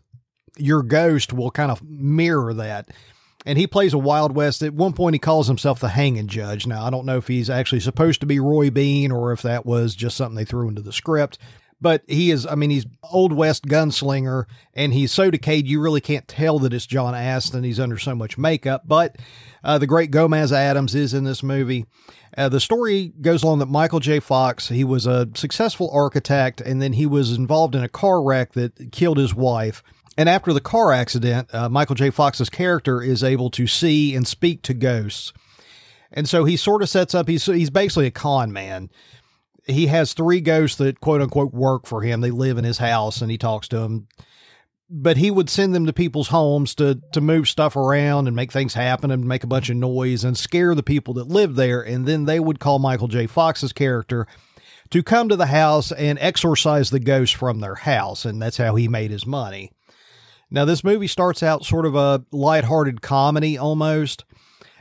your 0.58 0.82
ghost 0.82 1.32
will 1.32 1.50
kind 1.50 1.70
of 1.70 1.82
mirror 1.82 2.52
that 2.54 2.90
and 3.44 3.58
he 3.58 3.66
plays 3.66 3.92
a 3.92 3.98
Wild 3.98 4.34
West. 4.34 4.62
At 4.62 4.74
one 4.74 4.92
point, 4.92 5.14
he 5.14 5.18
calls 5.18 5.46
himself 5.46 5.80
the 5.80 5.90
hanging 5.90 6.28
judge. 6.28 6.66
Now, 6.66 6.84
I 6.84 6.90
don't 6.90 7.06
know 7.06 7.18
if 7.18 7.28
he's 7.28 7.50
actually 7.50 7.80
supposed 7.80 8.20
to 8.20 8.26
be 8.26 8.40
Roy 8.40 8.70
Bean 8.70 9.12
or 9.12 9.32
if 9.32 9.42
that 9.42 9.66
was 9.66 9.94
just 9.94 10.16
something 10.16 10.36
they 10.36 10.44
threw 10.44 10.68
into 10.68 10.82
the 10.82 10.92
script. 10.92 11.38
But 11.80 12.02
he 12.06 12.30
is, 12.30 12.46
I 12.46 12.54
mean, 12.54 12.70
he's 12.70 12.86
Old 13.02 13.32
West 13.34 13.66
gunslinger, 13.66 14.44
and 14.72 14.94
he's 14.94 15.12
so 15.12 15.30
decayed 15.30 15.66
you 15.66 15.80
really 15.80 16.00
can't 16.00 16.26
tell 16.26 16.58
that 16.60 16.72
it's 16.72 16.86
John 16.86 17.14
Astin. 17.14 17.64
He's 17.64 17.80
under 17.80 17.98
so 17.98 18.14
much 18.14 18.38
makeup. 18.38 18.84
But 18.86 19.16
uh, 19.62 19.76
the 19.76 19.86
great 19.86 20.10
Gomez 20.10 20.50
Addams 20.50 20.94
is 20.94 21.12
in 21.12 21.24
this 21.24 21.42
movie. 21.42 21.84
Uh, 22.38 22.48
the 22.48 22.60
story 22.60 23.12
goes 23.20 23.42
along 23.42 23.58
that 23.58 23.66
Michael 23.66 24.00
J. 24.00 24.18
Fox, 24.18 24.68
he 24.68 24.82
was 24.82 25.06
a 25.06 25.28
successful 25.34 25.90
architect, 25.92 26.60
and 26.60 26.80
then 26.80 26.94
he 26.94 27.06
was 27.06 27.32
involved 27.32 27.74
in 27.74 27.84
a 27.84 27.88
car 27.88 28.22
wreck 28.22 28.52
that 28.52 28.90
killed 28.90 29.18
his 29.18 29.34
wife. 29.34 29.82
And 30.16 30.28
after 30.28 30.52
the 30.52 30.60
car 30.60 30.92
accident, 30.92 31.52
uh, 31.52 31.68
Michael 31.68 31.96
J. 31.96 32.10
Fox's 32.10 32.50
character 32.50 33.02
is 33.02 33.24
able 33.24 33.50
to 33.50 33.66
see 33.66 34.14
and 34.14 34.26
speak 34.26 34.62
to 34.62 34.74
ghosts. 34.74 35.32
And 36.12 36.28
so 36.28 36.44
he 36.44 36.56
sort 36.56 36.82
of 36.82 36.88
sets 36.88 37.14
up, 37.14 37.28
he's, 37.28 37.44
he's 37.46 37.70
basically 37.70 38.06
a 38.06 38.12
con 38.12 38.52
man. 38.52 38.90
He 39.66 39.88
has 39.88 40.12
three 40.12 40.40
ghosts 40.40 40.76
that 40.78 41.00
quote 41.00 41.20
unquote 41.20 41.52
work 41.52 41.86
for 41.86 42.02
him. 42.02 42.20
They 42.20 42.30
live 42.30 42.58
in 42.58 42.64
his 42.64 42.78
house 42.78 43.20
and 43.20 43.30
he 43.30 43.38
talks 43.38 43.66
to 43.68 43.80
them. 43.80 44.08
But 44.88 45.16
he 45.16 45.30
would 45.30 45.50
send 45.50 45.74
them 45.74 45.86
to 45.86 45.92
people's 45.92 46.28
homes 46.28 46.74
to, 46.76 47.00
to 47.12 47.20
move 47.20 47.48
stuff 47.48 47.74
around 47.74 48.28
and 48.28 48.36
make 48.36 48.52
things 48.52 48.74
happen 48.74 49.10
and 49.10 49.24
make 49.24 49.42
a 49.42 49.48
bunch 49.48 49.70
of 49.70 49.76
noise 49.76 50.22
and 50.22 50.36
scare 50.36 50.74
the 50.74 50.82
people 50.82 51.14
that 51.14 51.26
live 51.26 51.56
there. 51.56 51.80
And 51.80 52.06
then 52.06 52.26
they 52.26 52.38
would 52.38 52.60
call 52.60 52.78
Michael 52.78 53.08
J. 53.08 53.26
Fox's 53.26 53.72
character 53.72 54.26
to 54.90 55.02
come 55.02 55.28
to 55.30 55.36
the 55.36 55.46
house 55.46 55.90
and 55.90 56.18
exorcise 56.20 56.90
the 56.90 57.00
ghosts 57.00 57.34
from 57.34 57.60
their 57.60 57.74
house. 57.74 58.24
And 58.24 58.40
that's 58.40 58.58
how 58.58 58.76
he 58.76 58.86
made 58.86 59.10
his 59.10 59.26
money. 59.26 59.72
Now, 60.54 60.64
this 60.64 60.84
movie 60.84 61.08
starts 61.08 61.42
out 61.42 61.64
sort 61.64 61.84
of 61.84 61.96
a 61.96 62.24
lighthearted 62.30 63.02
comedy 63.02 63.58
almost, 63.58 64.24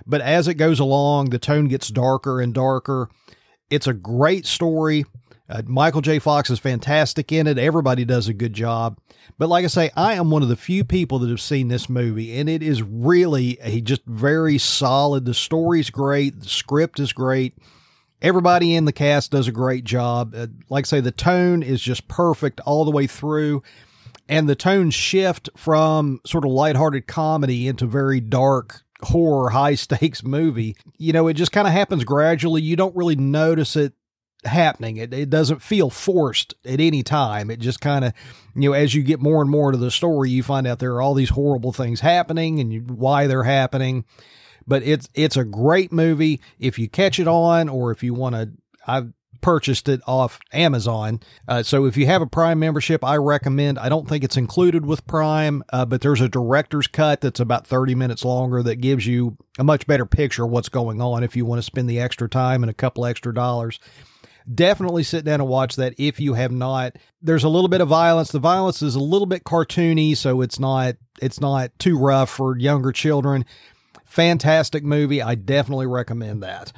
but 0.06 0.22
as 0.22 0.48
it 0.48 0.54
goes 0.54 0.80
along, 0.80 1.32
the 1.32 1.40
tone 1.40 1.68
gets 1.68 1.88
darker 1.88 2.40
and 2.40 2.54
darker. 2.54 3.10
It's 3.72 3.88
a 3.88 3.94
great 3.94 4.46
story. 4.46 5.04
Uh, 5.50 5.64
Michael 5.66 6.02
J. 6.02 6.20
Fox 6.20 6.52
is 6.52 6.60
fantastic 6.60 7.32
in 7.32 7.48
it. 7.48 7.58
Everybody 7.58 8.06
does 8.06 8.28
a 8.28 8.36
good 8.36 8.54
job. 8.54 9.00
But 9.40 9.50
like 9.50 9.66
I 9.66 9.68
say, 9.68 9.90
I 9.96 10.14
am 10.14 10.30
one 10.30 10.44
of 10.44 10.48
the 10.48 10.56
few 10.56 10.84
people 10.84 11.18
that 11.18 11.30
have 11.32 11.42
seen 11.42 11.70
this 11.70 11.90
movie, 11.90 12.38
and 12.38 12.48
it 12.48 12.62
is 12.62 12.84
really 12.84 13.58
a 13.60 13.82
just 13.82 14.06
very 14.06 14.60
solid. 14.60 15.26
The 15.26 15.34
story's 15.34 15.90
great. 15.90 16.40
The 16.40 16.50
script 16.50 17.00
is 17.00 17.14
great. 17.14 17.58
Everybody 18.22 18.76
in 18.76 18.86
the 18.86 18.94
cast 18.94 19.32
does 19.32 19.48
a 19.48 19.52
great 19.52 19.86
job. 19.86 20.36
Uh, 20.36 20.48
like 20.70 20.86
I 20.86 20.88
say, 20.88 21.00
the 21.02 21.12
tone 21.12 21.64
is 21.64 21.82
just 21.82 22.08
perfect 22.08 22.60
all 22.60 22.86
the 22.86 22.92
way 22.92 23.08
through 23.08 23.64
and 24.30 24.48
the 24.48 24.56
tones 24.56 24.94
shift 24.94 25.50
from 25.56 26.20
sort 26.26 26.46
of 26.46 26.52
lighthearted 26.52 27.08
comedy 27.08 27.68
into 27.68 27.86
very 27.86 28.20
dark 28.20 28.84
horror, 29.02 29.50
high 29.50 29.76
stakes 29.76 30.24
movie. 30.24 30.76
You 30.98 31.14
know, 31.14 31.28
it 31.28 31.34
just 31.34 31.52
kind 31.52 31.68
of 31.68 31.74
happens 31.74 32.04
gradually. 32.04 32.62
You 32.62 32.76
don't 32.76 32.96
really 32.96 33.16
notice 33.16 33.76
it 33.76 33.94
happening. 34.46 34.98
It, 34.98 35.14
it 35.14 35.30
doesn't 35.30 35.62
feel 35.62 35.90
forced 35.90 36.54
at 36.66 36.80
any 36.80 37.04
time. 37.04 37.50
It 37.50 37.60
just 37.60 37.82
kind 37.82 38.06
of, 38.06 38.14
you 38.56 38.70
know, 38.70 38.74
as 38.74 38.94
you 38.94 39.04
get 39.04 39.22
more 39.22 39.42
and 39.42 39.50
more 39.50 39.72
to 39.72 39.78
the 39.78 39.92
story, 39.92 40.30
you 40.30 40.44
find 40.44 40.68
out 40.68 40.80
there 40.80 40.96
are 40.96 41.02
all 41.02 41.14
these 41.14 41.30
horrible 41.30 41.72
things 41.74 42.02
happening 42.02 42.60
and 42.60 42.74
you, 42.74 42.82
why 42.82 43.28
they're 43.28 43.44
happening. 43.44 44.06
But 44.66 44.84
it's 44.84 45.10
it's 45.14 45.36
a 45.36 45.44
great 45.44 45.92
movie 45.92 46.40
if 46.58 46.80
you 46.80 46.88
catch 46.88 47.20
it 47.20 47.28
on, 47.28 47.68
or 47.68 47.92
if 47.92 48.02
you 48.02 48.14
want 48.14 48.36
to. 48.36 48.52
I've 48.88 49.12
purchased 49.44 49.88
it 49.88 50.02
off 50.08 50.40
Amazon. 50.52 51.20
Uh, 51.48 51.62
so 51.62 51.86
if 51.86 51.96
you 51.96 52.08
have 52.08 52.24
a 52.24 52.28
Prime 52.28 52.58
membership, 52.58 53.04
I 53.04 53.18
recommend. 53.18 53.78
I 53.78 53.90
don't 53.90 54.10
think 54.10 54.24
it's 54.24 54.38
included 54.38 54.86
with 54.86 55.06
Prime, 55.06 55.62
uh, 55.72 55.86
but 55.86 56.02
there's 56.02 56.22
a 56.22 56.30
director's 56.30 56.88
cut 56.88 57.22
that's 57.22 57.40
about 57.40 57.68
30 57.68 57.94
minutes 57.94 58.26
longer 58.26 58.64
that 58.64 58.78
gives 58.78 59.06
you 59.06 59.38
a 59.60 59.64
much 59.64 59.86
better 59.86 60.06
picture 60.06 60.46
of 60.46 60.50
what's 60.50 60.70
going 60.70 61.02
on 61.02 61.24
if 61.24 61.36
you 61.36 61.46
want 61.46 61.60
to 61.60 61.64
spend 61.64 61.88
the 61.88 62.00
extra 62.00 62.28
time 62.28 62.64
and 62.64 62.70
a 62.72 62.74
couple 62.74 63.06
extra 63.06 63.34
dollars 63.34 63.80
definitely 64.54 65.04
sit 65.04 65.24
down 65.24 65.40
and 65.40 65.50
watch 65.50 65.78
that 65.78 65.94
if 65.98 66.20
you 66.20 66.34
have 66.34 66.52
not. 66.52 66.98
There's 67.22 67.46
a 67.46 67.50
little 67.50 67.70
bit 67.70 67.80
of 67.80 67.88
violence. 67.88 68.32
The 68.32 68.40
violence 68.40 68.82
is 68.82 68.96
a 68.96 69.00
little 69.00 69.26
bit 69.26 69.44
cartoony, 69.44 70.18
so 70.18 70.42
it's 70.42 70.60
not 70.60 70.96
it's 71.22 71.40
not 71.40 71.72
too 71.80 71.98
rough 71.98 72.30
for 72.30 72.58
younger 72.58 72.92
children. 72.92 73.46
Fantastic 74.06 74.84
movie. 74.84 75.22
I 75.22 75.36
definitely 75.36 75.88
recommend 75.88 76.44
that. 76.44 76.74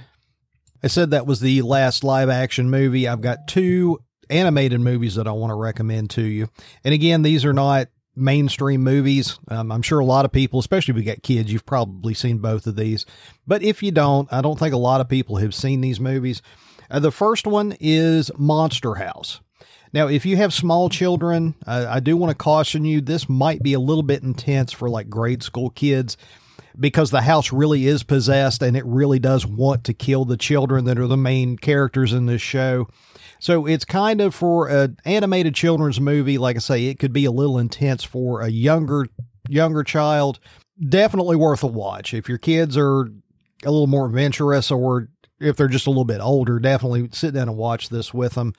I 0.85 0.87
said 0.87 1.09
that 1.09 1.25
was 1.25 1.39
the 1.39 1.63
last 1.63 2.03
live 2.03 2.29
action 2.29 2.69
movie. 2.69 3.07
I've 3.07 3.21
got 3.21 3.47
two 3.47 3.97
animated 4.29 4.79
movies 4.79 5.15
that 5.15 5.27
I 5.27 5.31
want 5.31 5.49
to 5.49 5.55
recommend 5.55 6.11
to 6.11 6.21
you. 6.21 6.47
And 6.83 6.93
again, 6.93 7.23
these 7.23 7.43
are 7.43 7.53
not 7.53 7.87
mainstream 8.15 8.83
movies. 8.83 9.39
Um, 9.47 9.71
I'm 9.71 9.81
sure 9.81 9.97
a 9.97 10.05
lot 10.05 10.25
of 10.25 10.31
people, 10.31 10.59
especially 10.59 10.91
if 10.91 11.03
you 11.03 11.11
got 11.11 11.23
kids, 11.23 11.51
you've 11.51 11.65
probably 11.65 12.13
seen 12.13 12.37
both 12.37 12.67
of 12.67 12.75
these. 12.75 13.03
But 13.47 13.63
if 13.63 13.81
you 13.81 13.91
don't, 13.91 14.31
I 14.31 14.41
don't 14.41 14.59
think 14.59 14.75
a 14.75 14.77
lot 14.77 15.01
of 15.01 15.09
people 15.09 15.37
have 15.37 15.55
seen 15.55 15.81
these 15.81 15.99
movies. 15.99 16.43
Uh, 16.91 16.99
the 16.99 17.11
first 17.11 17.47
one 17.47 17.75
is 17.79 18.29
Monster 18.37 18.93
House. 18.93 19.41
Now, 19.91 20.05
if 20.05 20.23
you 20.23 20.37
have 20.37 20.53
small 20.53 20.89
children, 20.89 21.55
uh, 21.65 21.87
I 21.89 21.99
do 21.99 22.15
want 22.15 22.29
to 22.29 22.35
caution 22.35 22.85
you 22.85 23.01
this 23.01 23.27
might 23.27 23.63
be 23.63 23.73
a 23.73 23.79
little 23.79 24.03
bit 24.03 24.21
intense 24.21 24.71
for 24.71 24.87
like 24.87 25.09
grade 25.09 25.41
school 25.41 25.71
kids 25.71 26.15
because 26.79 27.11
the 27.11 27.21
house 27.21 27.51
really 27.51 27.87
is 27.87 28.03
possessed 28.03 28.61
and 28.61 28.75
it 28.75 28.85
really 28.85 29.19
does 29.19 29.45
want 29.45 29.83
to 29.85 29.93
kill 29.93 30.25
the 30.25 30.37
children 30.37 30.85
that 30.85 30.99
are 30.99 31.07
the 31.07 31.17
main 31.17 31.57
characters 31.57 32.13
in 32.13 32.25
this 32.25 32.41
show. 32.41 32.87
So 33.39 33.65
it's 33.65 33.85
kind 33.85 34.21
of 34.21 34.33
for 34.33 34.67
an 34.67 34.97
animated 35.05 35.55
children's 35.55 35.99
movie. 35.99 36.37
Like 36.37 36.55
I 36.55 36.59
say, 36.59 36.85
it 36.85 36.99
could 36.99 37.13
be 37.13 37.25
a 37.25 37.31
little 37.31 37.57
intense 37.57 38.03
for 38.03 38.41
a 38.41 38.49
younger 38.49 39.07
younger 39.47 39.83
child. 39.83 40.39
Definitely 40.89 41.35
worth 41.35 41.63
a 41.63 41.67
watch. 41.67 42.13
If 42.13 42.27
your 42.27 42.37
kids 42.37 42.77
are 42.77 43.01
a 43.63 43.71
little 43.71 43.87
more 43.87 44.07
adventurous 44.07 44.71
or 44.71 45.09
if 45.39 45.55
they're 45.55 45.67
just 45.67 45.87
a 45.87 45.89
little 45.89 46.05
bit 46.05 46.21
older, 46.21 46.59
definitely 46.59 47.09
sit 47.11 47.33
down 47.33 47.49
and 47.49 47.57
watch 47.57 47.89
this 47.89 48.13
with 48.13 48.33
them. 48.33 48.53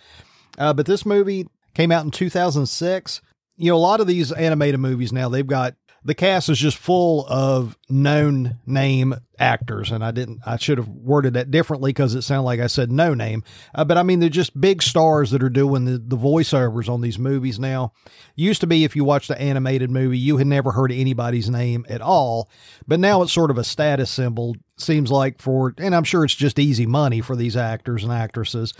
Uh, 0.59 0.73
but 0.73 0.87
this 0.87 1.05
movie 1.05 1.47
came 1.75 1.93
out 1.93 2.05
in 2.05 2.11
2006. 2.11 3.21
You 3.57 3.71
know, 3.71 3.77
a 3.77 3.79
lot 3.79 4.01
of 4.01 4.07
these 4.07 4.33
animated 4.33 4.81
movies 4.81 5.13
now, 5.13 5.29
they've 5.29 5.47
got 5.47 5.75
the 6.07 6.15
cast 6.15 6.49
is 6.49 6.59
just 6.59 6.77
full 6.77 7.27
of 7.29 7.77
known 7.89 8.59
name 8.65 9.15
actors. 9.39 9.91
And 9.91 10.05
I 10.05 10.13
didn't, 10.13 10.41
I 10.47 10.57
should 10.57 10.79
have 10.79 10.89
worded 10.89 11.35
that 11.35 11.51
differently 11.51 11.91
because 11.91 12.15
it 12.15 12.23
sounded 12.23 12.45
like 12.45 12.61
I 12.61 12.69
said 12.69 12.93
no 12.93 13.13
name. 13.13 13.43
Uh, 13.75 13.85
but 13.85 13.99
I 13.99 14.05
mean, 14.05 14.21
they're 14.21 14.29
just 14.29 14.59
big 14.59 14.83
stars 14.83 15.33
that 15.33 15.43
are 15.43 15.51
doing 15.51 15.85
the, 15.85 15.99
the 15.99 16.17
voiceovers 16.17 16.89
on 16.89 17.01
these 17.01 17.19
movies 17.19 17.59
now. 17.59 17.93
Used 18.37 18.61
to 18.61 18.69
be, 18.69 18.85
if 18.85 18.95
you 18.95 19.05
watched 19.05 19.29
the 19.29 19.41
animated 19.41 19.91
movie, 19.91 20.19
you 20.19 20.37
had 20.37 20.47
never 20.47 20.73
heard 20.73 20.93
anybody's 20.93 21.51
name 21.51 21.85
at 21.89 22.01
all. 22.01 22.49
But 22.87 23.01
now 23.01 23.23
it's 23.23 23.33
sort 23.33 23.51
of 23.51 23.59
a 23.59 23.65
status 23.65 24.11
symbol, 24.11 24.55
seems 24.79 25.11
like 25.11 25.43
for, 25.43 25.75
and 25.79 25.95
I'm 25.95 26.05
sure 26.05 26.25
it's 26.25 26.35
just 26.35 26.59
easy 26.59 26.87
money 26.87 27.21
for 27.21 27.35
these 27.35 27.57
actors 27.57 28.05
and 28.05 28.13
actresses 28.13 28.73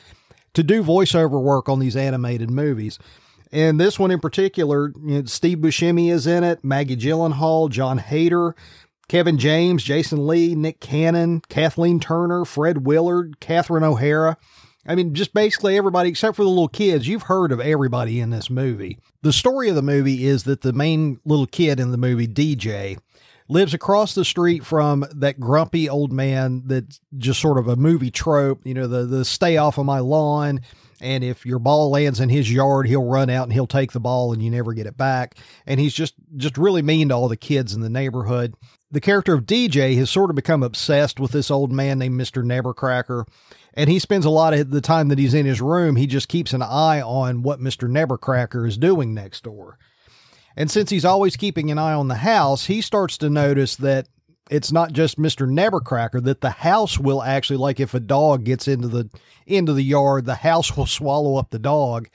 to 0.55 0.63
do 0.63 0.85
voiceover 0.85 1.43
work 1.43 1.69
on 1.69 1.81
these 1.81 1.97
animated 1.97 2.51
movies. 2.51 2.99
And 3.53 3.81
this 3.81 3.99
one 3.99 4.11
in 4.11 4.21
particular, 4.21 4.93
you 5.05 5.21
know, 5.21 5.25
Steve 5.25 5.59
Buscemi 5.59 6.11
is 6.11 6.27
in 6.27 6.45
it, 6.45 6.65
Maggie 6.65 6.97
Gyllenhaal, 6.97 7.71
Jon 7.71 7.99
Heder, 7.99 8.55
Kevin 9.09 9.39
James, 9.39 9.85
Jason 9.85 10.27
Lee, 10.27 10.55
Nick 10.55 10.81
Cannon, 10.81 11.43
Kathleen 11.49 12.01
Turner, 12.01 12.45
Fred 12.45 12.87
Willard, 12.87 13.39
Catherine 13.39 13.85
O'Hara. 13.85 14.37
I 14.85 14.95
mean, 14.95 15.15
just 15.15 15.35
basically 15.35 15.77
everybody 15.77 16.09
except 16.09 16.37
for 16.37 16.43
the 16.45 16.49
little 16.49 16.69
kids. 16.69 17.09
You've 17.09 17.25
heard 17.25 17.53
of 17.53 17.61
everybody 17.61 18.21
in 18.21 18.31
this 18.31 18.51
movie. 18.51 18.99
The 19.23 19.33
story 19.33 19.69
of 19.69 19.75
the 19.75 19.83
movie 19.83 20.27
is 20.27 20.45
that 20.45 20.63
the 20.63 20.73
main 20.73 21.21
little 21.25 21.47
kid 21.47 21.81
in 21.81 21.91
the 21.91 21.99
movie, 21.99 22.29
DJ, 22.29 22.99
lives 23.49 23.75
across 23.75 24.15
the 24.15 24.25
street 24.25 24.65
from 24.65 25.05
that 25.15 25.41
grumpy 25.41 25.89
old 25.89 26.13
man 26.13 26.63
that's 26.67 27.01
just 27.17 27.41
sort 27.41 27.59
of 27.59 27.69
a 27.69 27.77
movie 27.77 28.11
trope, 28.11 28.65
you 28.65 28.75
know, 28.75 28.87
the 28.87 29.05
the 29.05 29.25
stay 29.25 29.57
off 29.57 29.79
of 29.79 29.87
my 29.87 30.01
lawn 30.01 30.61
and 31.01 31.23
if 31.23 31.45
your 31.45 31.59
ball 31.59 31.91
lands 31.91 32.21
in 32.21 32.29
his 32.29 32.51
yard, 32.51 32.87
he'll 32.87 33.05
run 33.05 33.31
out 33.31 33.45
and 33.45 33.53
he'll 33.53 33.67
take 33.67 33.93
the 33.93 34.01
ball 34.01 34.33
and 34.33 34.43
you 34.43 34.51
never 34.51 34.73
get 34.73 34.87
it 34.87 34.97
back. 34.97 35.37
And 35.67 35.79
he's 35.79 35.95
just 35.95 36.15
just 36.37 36.57
really 36.57 36.83
mean 36.83 37.09
to 37.09 37.15
all 37.15 37.29
the 37.29 37.37
kids 37.37 37.75
in 37.75 37.81
the 37.81 37.91
neighborhood. 37.91 38.55
The 38.91 39.01
character 39.01 39.35
of 39.35 39.45
DJ 39.45 39.97
has 39.99 40.11
sort 40.11 40.31
of 40.31 40.37
become 40.37 40.63
obsessed 40.63 41.19
with 41.21 41.33
this 41.33 41.51
old 41.51 41.73
man 41.73 41.99
named 41.99 42.19
Mr. 42.19 42.45
Nebbercracker. 42.45 43.27
And 43.75 43.91
he 43.91 43.99
spends 43.99 44.25
a 44.25 44.31
lot 44.31 44.55
of 44.55 44.71
the 44.71 44.81
time 44.81 45.09
that 45.09 45.19
he's 45.19 45.35
in 45.35 45.45
his 45.45 45.61
room, 45.61 45.97
he 45.97 46.07
just 46.07 46.29
keeps 46.29 46.53
an 46.53 46.63
eye 46.63 47.03
on 47.03 47.43
what 47.43 47.61
Mr. 47.61 47.89
Nebbercracker 47.89 48.67
is 48.67 48.79
doing 48.79 49.13
next 49.13 49.45
door. 49.45 49.79
And 50.57 50.71
since 50.71 50.89
he's 50.89 51.05
always 51.05 51.37
keeping 51.37 51.71
an 51.71 51.79
eye 51.79 51.93
on 51.93 52.09
the 52.09 52.17
house, 52.17 52.67
he 52.67 52.81
starts 52.81 53.19
to 53.19 53.29
notice 53.29 53.77
that 53.77 54.09
it's 54.51 54.73
not 54.73 54.93
just 54.93 55.19
Mr. 55.19 55.49
Nebbercracker 55.49 56.23
that 56.25 56.41
the 56.41 56.51
house 56.51 56.99
will 56.99 57.23
actually 57.23 57.57
like 57.57 57.81
if 57.81 57.95
a 57.95 58.01
dog 58.01 58.45
gets 58.45 58.69
into 58.69 58.89
the 58.89 59.11
into 59.47 59.73
the 59.73 59.83
yard, 59.83 60.25
the 60.25 60.37
house 60.37 60.77
will 60.77 60.87
swallow 60.87 61.37
up 61.37 61.51
the 61.51 61.59
dog. 61.59 62.09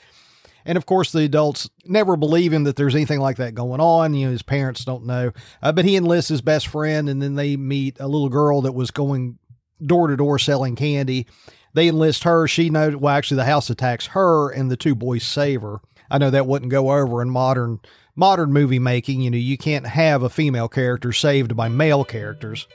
And 0.63 0.77
of 0.77 0.85
course, 0.85 1.11
the 1.11 1.23
adults 1.23 1.69
never 1.85 2.15
believe 2.15 2.53
him 2.53 2.65
that 2.65 2.75
there's 2.75 2.93
anything 2.93 3.19
like 3.19 3.37
that 3.37 3.55
going 3.55 3.81
on. 3.81 4.13
You 4.13 4.27
know, 4.27 4.31
his 4.31 4.43
parents 4.43 4.85
don't 4.85 5.05
know. 5.05 5.31
Uh, 5.61 5.71
but 5.71 5.85
he 5.85 5.95
enlists 5.95 6.29
his 6.29 6.41
best 6.41 6.67
friend, 6.67 7.09
and 7.09 7.21
then 7.21 7.33
they 7.33 7.57
meet 7.57 7.99
a 7.99 8.07
little 8.07 8.29
girl 8.29 8.61
that 8.61 8.73
was 8.73 8.91
going 8.91 9.39
door 9.83 10.07
to 10.07 10.15
door 10.15 10.37
selling 10.37 10.75
candy. 10.75 11.25
They 11.73 11.87
enlist 11.87 12.25
her. 12.25 12.47
She 12.47 12.69
knows, 12.69 12.95
well, 12.95 13.15
actually, 13.15 13.37
the 13.37 13.45
house 13.45 13.71
attacks 13.71 14.07
her, 14.07 14.51
and 14.51 14.69
the 14.69 14.77
two 14.77 14.93
boys 14.93 15.23
save 15.23 15.63
her. 15.63 15.79
I 16.11 16.19
know 16.19 16.29
that 16.29 16.45
wouldn't 16.45 16.71
go 16.71 16.91
over 16.91 17.21
in 17.21 17.29
modern 17.29 17.79
modern 18.15 18.53
movie 18.53 18.79
making, 18.79 19.21
you 19.21 19.31
know, 19.31 19.37
you 19.37 19.57
can't 19.57 19.87
have 19.87 20.23
a 20.23 20.29
female 20.29 20.67
character 20.67 21.11
saved 21.11 21.55
by 21.55 21.69
male 21.69 22.03
characters. 22.03 22.67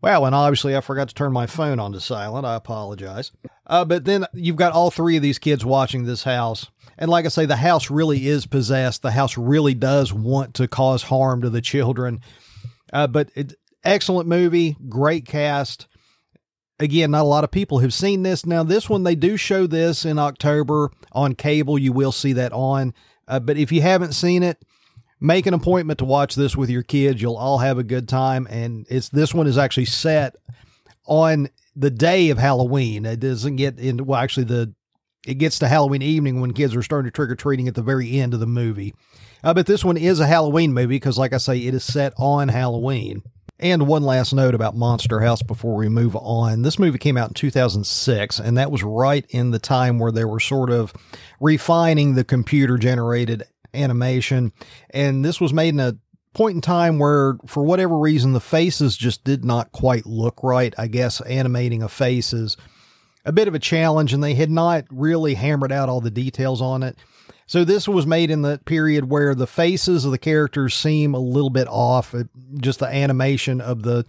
Well, 0.00 0.26
and 0.26 0.34
obviously 0.34 0.76
I 0.76 0.82
forgot 0.82 1.08
to 1.08 1.14
turn 1.14 1.32
my 1.32 1.46
phone 1.46 1.80
on 1.80 1.92
to 1.92 2.00
silent. 2.00 2.44
I 2.44 2.56
apologize. 2.56 3.32
Uh, 3.66 3.86
but 3.86 4.04
then 4.04 4.26
you've 4.34 4.56
got 4.56 4.72
all 4.72 4.90
three 4.90 5.16
of 5.16 5.22
these 5.22 5.38
kids 5.38 5.64
watching 5.64 6.04
this 6.04 6.24
house. 6.24 6.70
And 6.98 7.10
like 7.10 7.24
I 7.24 7.28
say, 7.28 7.46
the 7.46 7.56
house 7.56 7.90
really 7.90 8.26
is 8.26 8.46
possessed. 8.46 9.00
The 9.00 9.12
house 9.12 9.38
really 9.38 9.72
does 9.72 10.12
want 10.12 10.54
to 10.54 10.68
cause 10.68 11.04
harm 11.04 11.40
to 11.40 11.48
the 11.48 11.62
children. 11.62 12.20
Uh, 12.92 13.06
but 13.06 13.30
it, 13.34 13.54
excellent 13.82 14.28
movie, 14.28 14.76
great 14.88 15.24
cast. 15.26 15.86
Again, 16.78 17.12
not 17.12 17.22
a 17.22 17.24
lot 17.24 17.44
of 17.44 17.50
people 17.50 17.78
have 17.78 17.94
seen 17.94 18.24
this. 18.24 18.44
Now, 18.44 18.62
this 18.62 18.90
one, 18.90 19.04
they 19.04 19.14
do 19.14 19.36
show 19.36 19.66
this 19.66 20.04
in 20.04 20.18
October 20.18 20.90
on 21.12 21.34
cable. 21.34 21.78
You 21.78 21.92
will 21.92 22.12
see 22.12 22.34
that 22.34 22.52
on. 22.52 22.92
Uh, 23.26 23.40
but 23.40 23.56
if 23.56 23.72
you 23.72 23.82
haven't 23.82 24.12
seen 24.12 24.42
it, 24.42 24.62
make 25.20 25.46
an 25.46 25.54
appointment 25.54 25.98
to 25.98 26.04
watch 26.04 26.34
this 26.34 26.56
with 26.56 26.70
your 26.70 26.82
kids. 26.82 27.22
You'll 27.22 27.36
all 27.36 27.58
have 27.58 27.78
a 27.78 27.84
good 27.84 28.08
time. 28.08 28.46
And 28.50 28.86
it's 28.90 29.08
this 29.08 29.34
one 29.34 29.46
is 29.46 29.58
actually 29.58 29.86
set 29.86 30.36
on 31.06 31.48
the 31.76 31.90
day 31.90 32.30
of 32.30 32.38
Halloween. 32.38 33.04
It 33.06 33.20
doesn't 33.20 33.56
get 33.56 33.78
into 33.78 34.04
well, 34.04 34.20
actually 34.20 34.44
the 34.44 34.74
it 35.26 35.34
gets 35.34 35.58
to 35.60 35.68
Halloween 35.68 36.02
evening 36.02 36.40
when 36.40 36.52
kids 36.52 36.76
are 36.76 36.82
starting 36.82 37.10
to 37.10 37.14
trick 37.14 37.30
or 37.30 37.34
treating 37.34 37.66
at 37.66 37.74
the 37.74 37.82
very 37.82 38.20
end 38.20 38.34
of 38.34 38.40
the 38.40 38.46
movie. 38.46 38.94
Uh, 39.42 39.54
but 39.54 39.66
this 39.66 39.84
one 39.84 39.96
is 39.96 40.20
a 40.20 40.26
Halloween 40.26 40.72
movie 40.72 40.96
because, 40.96 41.18
like 41.18 41.32
I 41.32 41.38
say, 41.38 41.58
it 41.58 41.74
is 41.74 41.84
set 41.84 42.12
on 42.18 42.48
Halloween. 42.48 43.22
And 43.60 43.86
one 43.86 44.02
last 44.02 44.32
note 44.32 44.54
about 44.54 44.76
Monster 44.76 45.20
House 45.20 45.42
before 45.42 45.76
we 45.76 45.88
move 45.88 46.16
on. 46.16 46.62
This 46.62 46.78
movie 46.78 46.98
came 46.98 47.16
out 47.16 47.28
in 47.28 47.34
2006, 47.34 48.40
and 48.40 48.58
that 48.58 48.72
was 48.72 48.82
right 48.82 49.24
in 49.28 49.52
the 49.52 49.60
time 49.60 49.98
where 49.98 50.10
they 50.10 50.24
were 50.24 50.40
sort 50.40 50.70
of 50.70 50.92
refining 51.40 52.14
the 52.14 52.24
computer 52.24 52.76
generated 52.78 53.44
animation. 53.72 54.52
And 54.90 55.24
this 55.24 55.40
was 55.40 55.52
made 55.52 55.74
in 55.74 55.80
a 55.80 55.96
point 56.34 56.56
in 56.56 56.60
time 56.60 56.98
where, 56.98 57.38
for 57.46 57.62
whatever 57.62 57.96
reason, 57.96 58.32
the 58.32 58.40
faces 58.40 58.96
just 58.96 59.22
did 59.22 59.44
not 59.44 59.70
quite 59.70 60.04
look 60.04 60.42
right. 60.42 60.74
I 60.76 60.88
guess 60.88 61.20
animating 61.20 61.82
a 61.82 61.88
face 61.88 62.32
is 62.32 62.56
a 63.24 63.32
bit 63.32 63.46
of 63.46 63.54
a 63.54 63.60
challenge, 63.60 64.12
and 64.12 64.22
they 64.22 64.34
had 64.34 64.50
not 64.50 64.84
really 64.90 65.34
hammered 65.34 65.70
out 65.70 65.88
all 65.88 66.00
the 66.00 66.10
details 66.10 66.60
on 66.60 66.82
it. 66.82 66.98
So 67.46 67.64
this 67.64 67.86
was 67.86 68.06
made 68.06 68.30
in 68.30 68.42
the 68.42 68.60
period 68.64 69.10
where 69.10 69.34
the 69.34 69.46
faces 69.46 70.04
of 70.04 70.10
the 70.10 70.18
characters 70.18 70.74
seem 70.74 71.14
a 71.14 71.18
little 71.18 71.50
bit 71.50 71.68
off. 71.68 72.14
Just 72.56 72.78
the 72.78 72.86
animation 72.86 73.60
of 73.60 73.82
the 73.82 74.04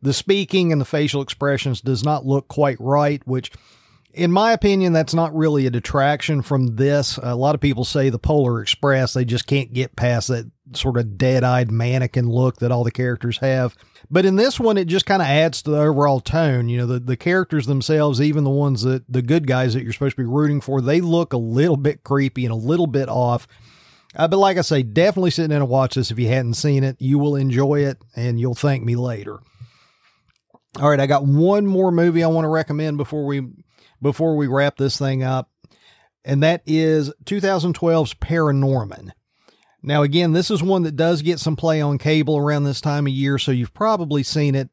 the 0.00 0.12
speaking 0.12 0.72
and 0.72 0.80
the 0.80 0.84
facial 0.84 1.22
expressions 1.22 1.80
does 1.80 2.02
not 2.02 2.26
look 2.26 2.48
quite 2.48 2.76
right, 2.80 3.22
which 3.24 3.52
in 4.12 4.32
my 4.32 4.52
opinion 4.52 4.92
that's 4.92 5.14
not 5.14 5.34
really 5.34 5.66
a 5.66 5.70
detraction 5.70 6.42
from 6.42 6.74
this. 6.74 7.18
A 7.22 7.36
lot 7.36 7.54
of 7.54 7.60
people 7.60 7.84
say 7.84 8.10
the 8.10 8.18
Polar 8.18 8.60
Express 8.60 9.12
they 9.14 9.24
just 9.24 9.46
can't 9.46 9.72
get 9.72 9.94
past 9.96 10.28
that 10.28 10.50
sort 10.76 10.96
of 10.96 11.18
dead 11.18 11.44
eyed 11.44 11.70
mannequin 11.70 12.28
look 12.28 12.56
that 12.58 12.72
all 12.72 12.84
the 12.84 12.90
characters 12.90 13.38
have. 13.38 13.76
But 14.10 14.24
in 14.24 14.36
this 14.36 14.60
one, 14.60 14.76
it 14.76 14.86
just 14.86 15.06
kind 15.06 15.22
of 15.22 15.28
adds 15.28 15.62
to 15.62 15.70
the 15.70 15.80
overall 15.80 16.20
tone. 16.20 16.68
You 16.68 16.78
know, 16.78 16.86
the, 16.86 17.00
the 17.00 17.16
characters 17.16 17.66
themselves, 17.66 18.20
even 18.20 18.44
the 18.44 18.50
ones 18.50 18.82
that 18.82 19.10
the 19.10 19.22
good 19.22 19.46
guys 19.46 19.74
that 19.74 19.82
you're 19.82 19.92
supposed 19.92 20.16
to 20.16 20.22
be 20.22 20.28
rooting 20.28 20.60
for, 20.60 20.80
they 20.80 21.00
look 21.00 21.32
a 21.32 21.38
little 21.38 21.76
bit 21.76 22.04
creepy 22.04 22.44
and 22.44 22.52
a 22.52 22.56
little 22.56 22.86
bit 22.86 23.08
off. 23.08 23.46
Uh, 24.14 24.28
but 24.28 24.38
like 24.38 24.58
I 24.58 24.62
say, 24.62 24.82
definitely 24.82 25.30
sit 25.30 25.46
in 25.46 25.52
and 25.52 25.68
watch 25.68 25.94
this 25.94 26.10
if 26.10 26.18
you 26.18 26.28
hadn't 26.28 26.54
seen 26.54 26.84
it. 26.84 26.96
You 27.00 27.18
will 27.18 27.36
enjoy 27.36 27.84
it 27.84 27.98
and 28.14 28.38
you'll 28.38 28.54
thank 28.54 28.84
me 28.84 28.96
later. 28.96 29.40
All 30.80 30.88
right, 30.88 31.00
I 31.00 31.06
got 31.06 31.24
one 31.24 31.66
more 31.66 31.90
movie 31.90 32.24
I 32.24 32.28
want 32.28 32.44
to 32.46 32.48
recommend 32.48 32.96
before 32.96 33.26
we 33.26 33.42
before 34.00 34.36
we 34.36 34.46
wrap 34.46 34.76
this 34.78 34.98
thing 34.98 35.22
up, 35.22 35.50
and 36.24 36.42
that 36.42 36.62
is 36.66 37.12
2012's 37.24 38.14
Paranorman. 38.14 39.10
Now, 39.82 40.02
again, 40.02 40.32
this 40.32 40.50
is 40.50 40.62
one 40.62 40.82
that 40.84 40.96
does 40.96 41.22
get 41.22 41.40
some 41.40 41.56
play 41.56 41.80
on 41.80 41.98
cable 41.98 42.38
around 42.38 42.64
this 42.64 42.80
time 42.80 43.06
of 43.06 43.12
year, 43.12 43.38
so 43.38 43.50
you've 43.50 43.74
probably 43.74 44.22
seen 44.22 44.54
it. 44.54 44.70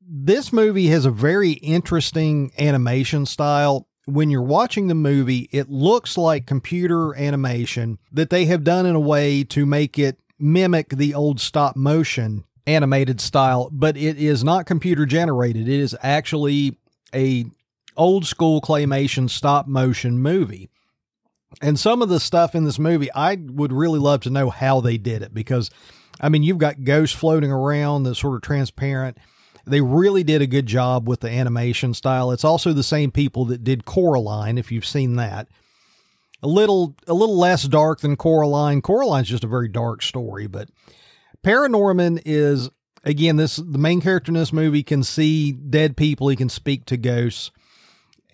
This 0.00 0.52
movie 0.52 0.86
has 0.88 1.04
a 1.04 1.10
very 1.10 1.52
interesting 1.52 2.52
animation 2.58 3.26
style. 3.26 3.86
When 4.06 4.30
you're 4.30 4.40
watching 4.40 4.86
the 4.86 4.94
movie, 4.94 5.50
it 5.52 5.68
looks 5.68 6.16
like 6.16 6.46
computer 6.46 7.14
animation 7.14 7.98
that 8.10 8.30
they 8.30 8.46
have 8.46 8.64
done 8.64 8.86
in 8.86 8.94
a 8.94 9.00
way 9.00 9.44
to 9.44 9.66
make 9.66 9.98
it 9.98 10.18
mimic 10.38 10.88
the 10.88 11.14
old 11.14 11.40
stop 11.40 11.76
motion 11.76 12.44
animated 12.66 13.20
style, 13.20 13.68
but 13.72 13.96
it 13.96 14.18
is 14.18 14.44
not 14.44 14.66
computer 14.66 15.04
generated. 15.04 15.68
It 15.68 15.80
is 15.80 15.96
actually 16.02 16.78
a 17.14 17.44
old 17.96 18.26
school 18.26 18.60
claymation 18.60 19.28
stop 19.28 19.66
motion 19.66 20.18
movie. 20.18 20.70
And 21.60 21.78
some 21.78 22.02
of 22.02 22.08
the 22.08 22.20
stuff 22.20 22.54
in 22.54 22.64
this 22.64 22.78
movie, 22.78 23.12
I 23.12 23.36
would 23.36 23.72
really 23.72 23.98
love 23.98 24.20
to 24.22 24.30
know 24.30 24.50
how 24.50 24.80
they 24.80 24.98
did 24.98 25.22
it 25.22 25.32
because, 25.34 25.70
I 26.20 26.28
mean, 26.28 26.42
you've 26.42 26.58
got 26.58 26.84
ghosts 26.84 27.16
floating 27.16 27.50
around 27.50 28.02
that's 28.02 28.20
sort 28.20 28.36
of 28.36 28.42
transparent. 28.42 29.18
They 29.66 29.80
really 29.80 30.24
did 30.24 30.40
a 30.40 30.46
good 30.46 30.66
job 30.66 31.08
with 31.08 31.20
the 31.20 31.30
animation 31.30 31.94
style. 31.94 32.30
It's 32.30 32.44
also 32.44 32.72
the 32.72 32.82
same 32.82 33.10
people 33.10 33.44
that 33.46 33.64
did 33.64 33.84
Coraline, 33.84 34.58
if 34.58 34.70
you've 34.70 34.86
seen 34.86 35.16
that. 35.16 35.48
A 36.42 36.48
little, 36.48 36.96
a 37.06 37.14
little 37.14 37.36
less 37.36 37.64
dark 37.64 38.00
than 38.00 38.16
Coraline. 38.16 38.80
Coraline's 38.80 39.28
just 39.28 39.44
a 39.44 39.48
very 39.48 39.68
dark 39.68 40.02
story, 40.02 40.46
but 40.46 40.68
Paranorman 41.44 42.22
is 42.24 42.70
again 43.04 43.36
this 43.36 43.56
the 43.56 43.78
main 43.78 44.00
character 44.00 44.30
in 44.30 44.34
this 44.34 44.52
movie 44.52 44.82
can 44.82 45.02
see 45.02 45.52
dead 45.52 45.96
people. 45.96 46.28
He 46.28 46.36
can 46.36 46.48
speak 46.48 46.84
to 46.86 46.96
ghosts 46.96 47.50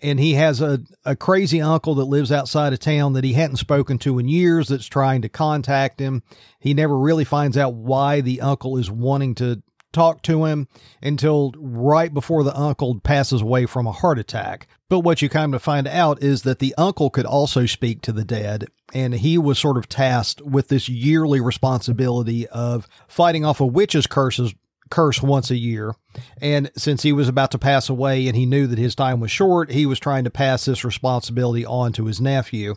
and 0.05 0.19
he 0.19 0.35
has 0.35 0.61
a, 0.61 0.81
a 1.03 1.15
crazy 1.15 1.59
uncle 1.59 1.95
that 1.95 2.05
lives 2.05 2.31
outside 2.31 2.73
of 2.73 2.79
town 2.79 3.13
that 3.13 3.23
he 3.23 3.33
hadn't 3.33 3.55
spoken 3.55 3.97
to 3.97 4.19
in 4.19 4.27
years 4.27 4.67
that's 4.67 4.85
trying 4.85 5.23
to 5.23 5.29
contact 5.29 5.99
him. 5.99 6.21
He 6.59 6.75
never 6.75 6.95
really 6.95 7.23
finds 7.23 7.57
out 7.57 7.73
why 7.73 8.21
the 8.21 8.39
uncle 8.39 8.77
is 8.77 8.91
wanting 8.91 9.33
to 9.35 9.63
talk 9.91 10.21
to 10.21 10.45
him 10.45 10.67
until 11.01 11.53
right 11.57 12.13
before 12.13 12.43
the 12.43 12.55
uncle 12.55 12.99
passes 12.99 13.41
away 13.41 13.65
from 13.65 13.87
a 13.87 13.91
heart 13.91 14.19
attack. 14.19 14.67
But 14.89 14.99
what 14.99 15.23
you 15.23 15.29
kind 15.29 15.55
of 15.55 15.63
find 15.63 15.87
out 15.87 16.21
is 16.21 16.43
that 16.43 16.59
the 16.59 16.75
uncle 16.77 17.09
could 17.09 17.25
also 17.25 17.65
speak 17.65 18.01
to 18.01 18.11
the 18.11 18.25
dead, 18.25 18.67
and 18.93 19.15
he 19.15 19.39
was 19.39 19.57
sort 19.57 19.77
of 19.77 19.89
tasked 19.89 20.41
with 20.41 20.67
this 20.67 20.87
yearly 20.87 21.41
responsibility 21.41 22.45
of 22.49 22.87
fighting 23.07 23.43
off 23.43 23.59
a 23.59 23.65
witch's 23.65 24.05
curses 24.05 24.53
curse 24.89 25.21
once 25.21 25.49
a 25.51 25.57
year. 25.57 25.95
And 26.41 26.71
since 26.77 27.03
he 27.03 27.11
was 27.11 27.27
about 27.27 27.51
to 27.51 27.57
pass 27.57 27.89
away 27.89 28.27
and 28.27 28.35
he 28.35 28.45
knew 28.45 28.67
that 28.67 28.77
his 28.77 28.95
time 28.95 29.19
was 29.19 29.31
short, 29.31 29.71
he 29.71 29.85
was 29.85 29.99
trying 29.99 30.23
to 30.23 30.29
pass 30.29 30.65
this 30.65 30.85
responsibility 30.85 31.65
on 31.65 31.91
to 31.93 32.05
his 32.05 32.21
nephew. 32.21 32.75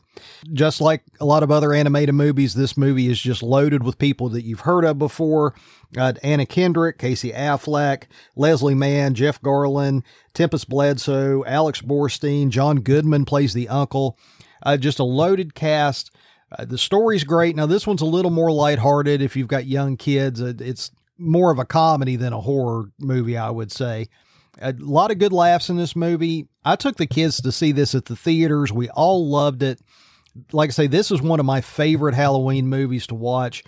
Just 0.52 0.80
like 0.80 1.02
a 1.20 1.24
lot 1.24 1.42
of 1.42 1.50
other 1.50 1.72
animated 1.72 2.14
movies, 2.14 2.54
this 2.54 2.76
movie 2.76 3.08
is 3.08 3.20
just 3.20 3.42
loaded 3.42 3.82
with 3.82 3.98
people 3.98 4.28
that 4.30 4.44
you've 4.44 4.60
heard 4.60 4.84
of 4.84 4.98
before. 4.98 5.54
Uh, 5.96 6.14
Anna 6.22 6.46
Kendrick, 6.46 6.98
Casey 6.98 7.32
Affleck, 7.32 8.04
Leslie 8.34 8.74
Mann, 8.74 9.14
Jeff 9.14 9.40
Garlin, 9.40 10.02
Tempest 10.34 10.68
Bledsoe, 10.68 11.44
Alex 11.44 11.80
Borstein, 11.80 12.48
John 12.50 12.80
Goodman 12.80 13.24
plays 13.24 13.54
the 13.54 13.68
uncle. 13.68 14.18
Uh, 14.62 14.76
just 14.76 14.98
a 14.98 15.04
loaded 15.04 15.54
cast. 15.54 16.10
Uh, 16.50 16.64
the 16.64 16.78
story's 16.78 17.24
great. 17.24 17.54
Now, 17.54 17.66
this 17.66 17.86
one's 17.86 18.00
a 18.00 18.06
little 18.06 18.30
more 18.30 18.50
lighthearted 18.50 19.20
if 19.20 19.36
you've 19.36 19.48
got 19.48 19.66
young 19.66 19.96
kids. 19.96 20.40
Uh, 20.40 20.54
it's 20.58 20.90
more 21.18 21.50
of 21.50 21.58
a 21.58 21.64
comedy 21.64 22.16
than 22.16 22.32
a 22.32 22.40
horror 22.40 22.90
movie, 22.98 23.36
I 23.36 23.50
would 23.50 23.72
say. 23.72 24.08
A 24.60 24.72
lot 24.78 25.10
of 25.10 25.18
good 25.18 25.32
laughs 25.32 25.68
in 25.68 25.76
this 25.76 25.94
movie. 25.94 26.48
I 26.64 26.76
took 26.76 26.96
the 26.96 27.06
kids 27.06 27.40
to 27.42 27.52
see 27.52 27.72
this 27.72 27.94
at 27.94 28.06
the 28.06 28.16
theaters. 28.16 28.72
We 28.72 28.88
all 28.88 29.28
loved 29.28 29.62
it. 29.62 29.80
Like 30.52 30.70
I 30.70 30.72
say, 30.72 30.86
this 30.86 31.10
is 31.10 31.22
one 31.22 31.40
of 31.40 31.46
my 31.46 31.60
favorite 31.60 32.14
Halloween 32.14 32.66
movies 32.66 33.06
to 33.08 33.14
watch. 33.14 33.62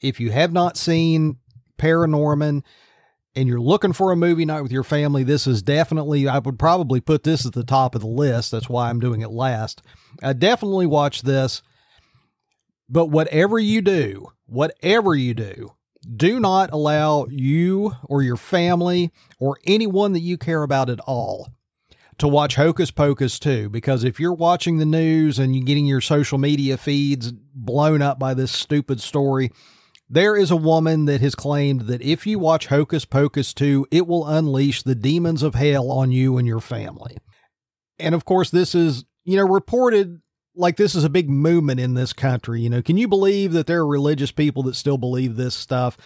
If 0.00 0.20
you 0.20 0.30
have 0.30 0.52
not 0.52 0.76
seen 0.76 1.38
Paranorman 1.78 2.62
and 3.34 3.48
you're 3.48 3.60
looking 3.60 3.92
for 3.92 4.10
a 4.10 4.16
movie 4.16 4.44
night 4.44 4.62
with 4.62 4.72
your 4.72 4.84
family, 4.84 5.22
this 5.22 5.46
is 5.46 5.62
definitely, 5.62 6.28
I 6.28 6.38
would 6.38 6.58
probably 6.58 7.00
put 7.00 7.24
this 7.24 7.46
at 7.46 7.52
the 7.52 7.64
top 7.64 7.94
of 7.94 8.00
the 8.00 8.06
list. 8.08 8.50
That's 8.50 8.68
why 8.68 8.90
I'm 8.90 9.00
doing 9.00 9.20
it 9.20 9.30
last. 9.30 9.82
I 10.22 10.32
definitely 10.32 10.86
watch 10.86 11.22
this. 11.22 11.62
But 12.88 13.06
whatever 13.06 13.58
you 13.58 13.82
do, 13.82 14.32
whatever 14.46 15.14
you 15.14 15.34
do, 15.34 15.72
do 16.16 16.40
not 16.40 16.72
allow 16.72 17.26
you 17.28 17.94
or 18.04 18.22
your 18.22 18.36
family 18.36 19.10
or 19.38 19.58
anyone 19.66 20.12
that 20.12 20.20
you 20.20 20.38
care 20.38 20.62
about 20.62 20.88
at 20.90 21.00
all 21.00 21.48
to 22.18 22.26
watch 22.26 22.56
Hocus 22.56 22.90
Pocus 22.90 23.38
2 23.38 23.68
because 23.68 24.04
if 24.04 24.18
you're 24.18 24.34
watching 24.34 24.78
the 24.78 24.84
news 24.84 25.38
and 25.38 25.54
you're 25.54 25.64
getting 25.64 25.86
your 25.86 26.00
social 26.00 26.38
media 26.38 26.76
feeds 26.76 27.32
blown 27.54 28.02
up 28.02 28.18
by 28.18 28.34
this 28.34 28.50
stupid 28.50 29.00
story, 29.00 29.50
there 30.10 30.36
is 30.36 30.50
a 30.50 30.56
woman 30.56 31.04
that 31.04 31.20
has 31.20 31.34
claimed 31.34 31.82
that 31.82 32.02
if 32.02 32.26
you 32.26 32.38
watch 32.38 32.66
Hocus 32.66 33.04
Pocus 33.04 33.52
2, 33.54 33.86
it 33.90 34.06
will 34.06 34.26
unleash 34.26 34.82
the 34.82 34.94
demons 34.94 35.42
of 35.42 35.54
hell 35.54 35.90
on 35.92 36.10
you 36.10 36.38
and 36.38 36.46
your 36.46 36.60
family. 36.60 37.18
And 37.98 38.14
of 38.14 38.24
course, 38.24 38.50
this 38.50 38.74
is, 38.74 39.04
you 39.24 39.36
know, 39.36 39.46
reported 39.46 40.20
like 40.58 40.76
this 40.76 40.94
is 40.94 41.04
a 41.04 41.10
big 41.10 41.30
movement 41.30 41.80
in 41.80 41.94
this 41.94 42.12
country. 42.12 42.60
You 42.60 42.68
know, 42.68 42.82
can 42.82 42.96
you 42.96 43.08
believe 43.08 43.52
that 43.52 43.66
there 43.66 43.80
are 43.80 43.86
religious 43.86 44.32
people 44.32 44.64
that 44.64 44.74
still 44.74 44.98
believe 44.98 45.36
this 45.36 45.54
stuff? 45.54 45.96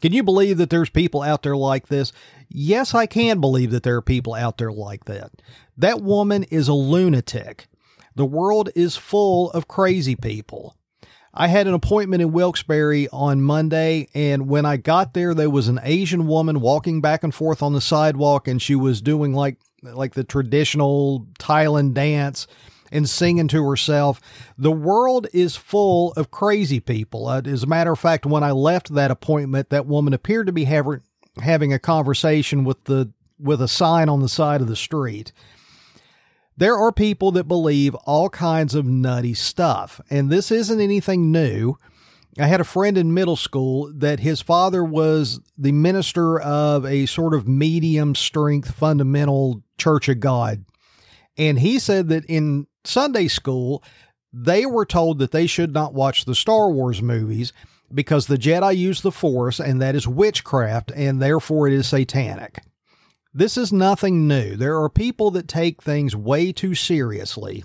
Can 0.00 0.12
you 0.12 0.22
believe 0.22 0.58
that 0.58 0.70
there's 0.70 0.90
people 0.90 1.22
out 1.22 1.42
there 1.42 1.56
like 1.56 1.88
this? 1.88 2.12
Yes, 2.48 2.94
I 2.94 3.06
can 3.06 3.40
believe 3.40 3.70
that 3.70 3.82
there 3.82 3.96
are 3.96 4.02
people 4.02 4.34
out 4.34 4.58
there 4.58 4.72
like 4.72 5.04
that. 5.04 5.30
That 5.76 6.00
woman 6.00 6.44
is 6.44 6.68
a 6.68 6.72
lunatic. 6.72 7.66
The 8.14 8.24
world 8.24 8.70
is 8.74 8.96
full 8.96 9.50
of 9.50 9.68
crazy 9.68 10.16
people. 10.16 10.74
I 11.34 11.48
had 11.48 11.66
an 11.66 11.74
appointment 11.74 12.22
in 12.22 12.32
Wilkes-Barre 12.32 13.08
on 13.12 13.42
Monday, 13.42 14.08
and 14.14 14.48
when 14.48 14.64
I 14.64 14.76
got 14.76 15.14
there, 15.14 15.34
there 15.34 15.50
was 15.50 15.68
an 15.68 15.78
Asian 15.82 16.26
woman 16.26 16.60
walking 16.60 17.00
back 17.00 17.22
and 17.22 17.34
forth 17.34 17.62
on 17.62 17.74
the 17.74 17.80
sidewalk, 17.80 18.48
and 18.48 18.60
she 18.60 18.74
was 18.74 19.00
doing 19.00 19.34
like 19.34 19.58
like 19.82 20.14
the 20.14 20.24
traditional 20.24 21.28
Thailand 21.38 21.94
dance 21.94 22.48
and 22.90 23.08
singing 23.08 23.48
to 23.48 23.64
herself. 23.64 24.20
The 24.56 24.72
world 24.72 25.26
is 25.32 25.56
full 25.56 26.12
of 26.12 26.30
crazy 26.30 26.80
people. 26.80 27.26
Uh, 27.28 27.42
as 27.44 27.62
a 27.62 27.66
matter 27.66 27.92
of 27.92 27.98
fact, 27.98 28.26
when 28.26 28.42
I 28.42 28.52
left 28.52 28.94
that 28.94 29.10
appointment, 29.10 29.70
that 29.70 29.86
woman 29.86 30.12
appeared 30.12 30.46
to 30.46 30.52
be 30.52 30.64
having 30.64 31.02
having 31.42 31.72
a 31.72 31.78
conversation 31.78 32.64
with 32.64 32.84
the 32.84 33.12
with 33.38 33.62
a 33.62 33.68
sign 33.68 34.08
on 34.08 34.20
the 34.20 34.28
side 34.28 34.60
of 34.60 34.66
the 34.66 34.76
street. 34.76 35.32
There 36.56 36.76
are 36.76 36.90
people 36.90 37.30
that 37.32 37.44
believe 37.44 37.94
all 37.94 38.28
kinds 38.30 38.74
of 38.74 38.84
nutty 38.84 39.34
stuff, 39.34 40.00
and 40.10 40.28
this 40.28 40.50
isn't 40.50 40.80
anything 40.80 41.30
new. 41.30 41.76
I 42.38 42.46
had 42.46 42.60
a 42.60 42.64
friend 42.64 42.96
in 42.96 43.14
middle 43.14 43.36
school 43.36 43.92
that 43.94 44.20
his 44.20 44.40
father 44.40 44.84
was 44.84 45.40
the 45.56 45.72
minister 45.72 46.38
of 46.38 46.84
a 46.84 47.06
sort 47.06 47.34
of 47.34 47.48
medium 47.48 48.14
strength 48.14 48.74
fundamental 48.74 49.62
church 49.76 50.08
of 50.08 50.20
God. 50.20 50.64
And 51.36 51.58
he 51.58 51.78
said 51.78 52.08
that 52.08 52.24
in 52.26 52.66
Sunday 52.88 53.28
school, 53.28 53.82
they 54.32 54.66
were 54.66 54.86
told 54.86 55.18
that 55.18 55.30
they 55.30 55.46
should 55.46 55.72
not 55.72 55.94
watch 55.94 56.24
the 56.24 56.34
Star 56.34 56.70
Wars 56.70 57.02
movies 57.02 57.52
because 57.92 58.26
the 58.26 58.38
Jedi 58.38 58.76
use 58.76 59.00
the 59.00 59.12
Force 59.12 59.58
and 59.60 59.80
that 59.80 59.94
is 59.94 60.06
witchcraft 60.06 60.92
and 60.94 61.20
therefore 61.20 61.66
it 61.66 61.72
is 61.72 61.88
satanic. 61.88 62.60
This 63.32 63.56
is 63.56 63.72
nothing 63.72 64.26
new. 64.26 64.56
There 64.56 64.80
are 64.82 64.88
people 64.88 65.30
that 65.32 65.48
take 65.48 65.82
things 65.82 66.16
way 66.16 66.52
too 66.52 66.74
seriously. 66.74 67.64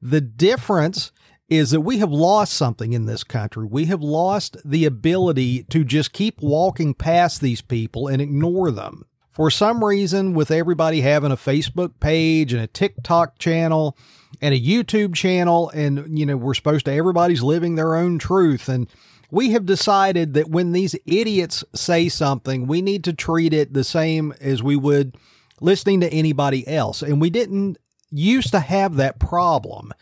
The 0.00 0.20
difference 0.20 1.12
is 1.48 1.70
that 1.70 1.80
we 1.80 1.98
have 1.98 2.12
lost 2.12 2.54
something 2.54 2.92
in 2.92 3.06
this 3.06 3.24
country. 3.24 3.66
We 3.66 3.86
have 3.86 4.02
lost 4.02 4.56
the 4.64 4.84
ability 4.84 5.64
to 5.64 5.84
just 5.84 6.12
keep 6.12 6.40
walking 6.40 6.94
past 6.94 7.40
these 7.40 7.60
people 7.60 8.08
and 8.08 8.22
ignore 8.22 8.70
them. 8.70 9.04
For 9.30 9.50
some 9.50 9.82
reason, 9.84 10.34
with 10.34 10.50
everybody 10.50 11.00
having 11.00 11.32
a 11.32 11.36
Facebook 11.36 12.00
page 12.00 12.52
and 12.52 12.62
a 12.62 12.66
TikTok 12.66 13.38
channel, 13.38 13.96
and 14.42 14.52
a 14.52 14.60
YouTube 14.60 15.14
channel, 15.14 15.70
and 15.70 16.18
you 16.18 16.26
know, 16.26 16.36
we're 16.36 16.52
supposed 16.52 16.84
to 16.84 16.92
everybody's 16.92 17.42
living 17.42 17.76
their 17.76 17.94
own 17.94 18.18
truth. 18.18 18.68
And 18.68 18.88
we 19.30 19.52
have 19.52 19.64
decided 19.64 20.34
that 20.34 20.50
when 20.50 20.72
these 20.72 20.94
idiots 21.06 21.64
say 21.74 22.08
something, 22.10 22.66
we 22.66 22.82
need 22.82 23.04
to 23.04 23.12
treat 23.12 23.54
it 23.54 23.72
the 23.72 23.84
same 23.84 24.34
as 24.40 24.62
we 24.62 24.76
would 24.76 25.16
listening 25.60 26.00
to 26.00 26.12
anybody 26.12 26.66
else. 26.66 27.02
And 27.02 27.20
we 27.20 27.30
didn't 27.30 27.78
used 28.10 28.50
to 28.50 28.60
have 28.60 28.96
that 28.96 29.18
problem. 29.18 29.92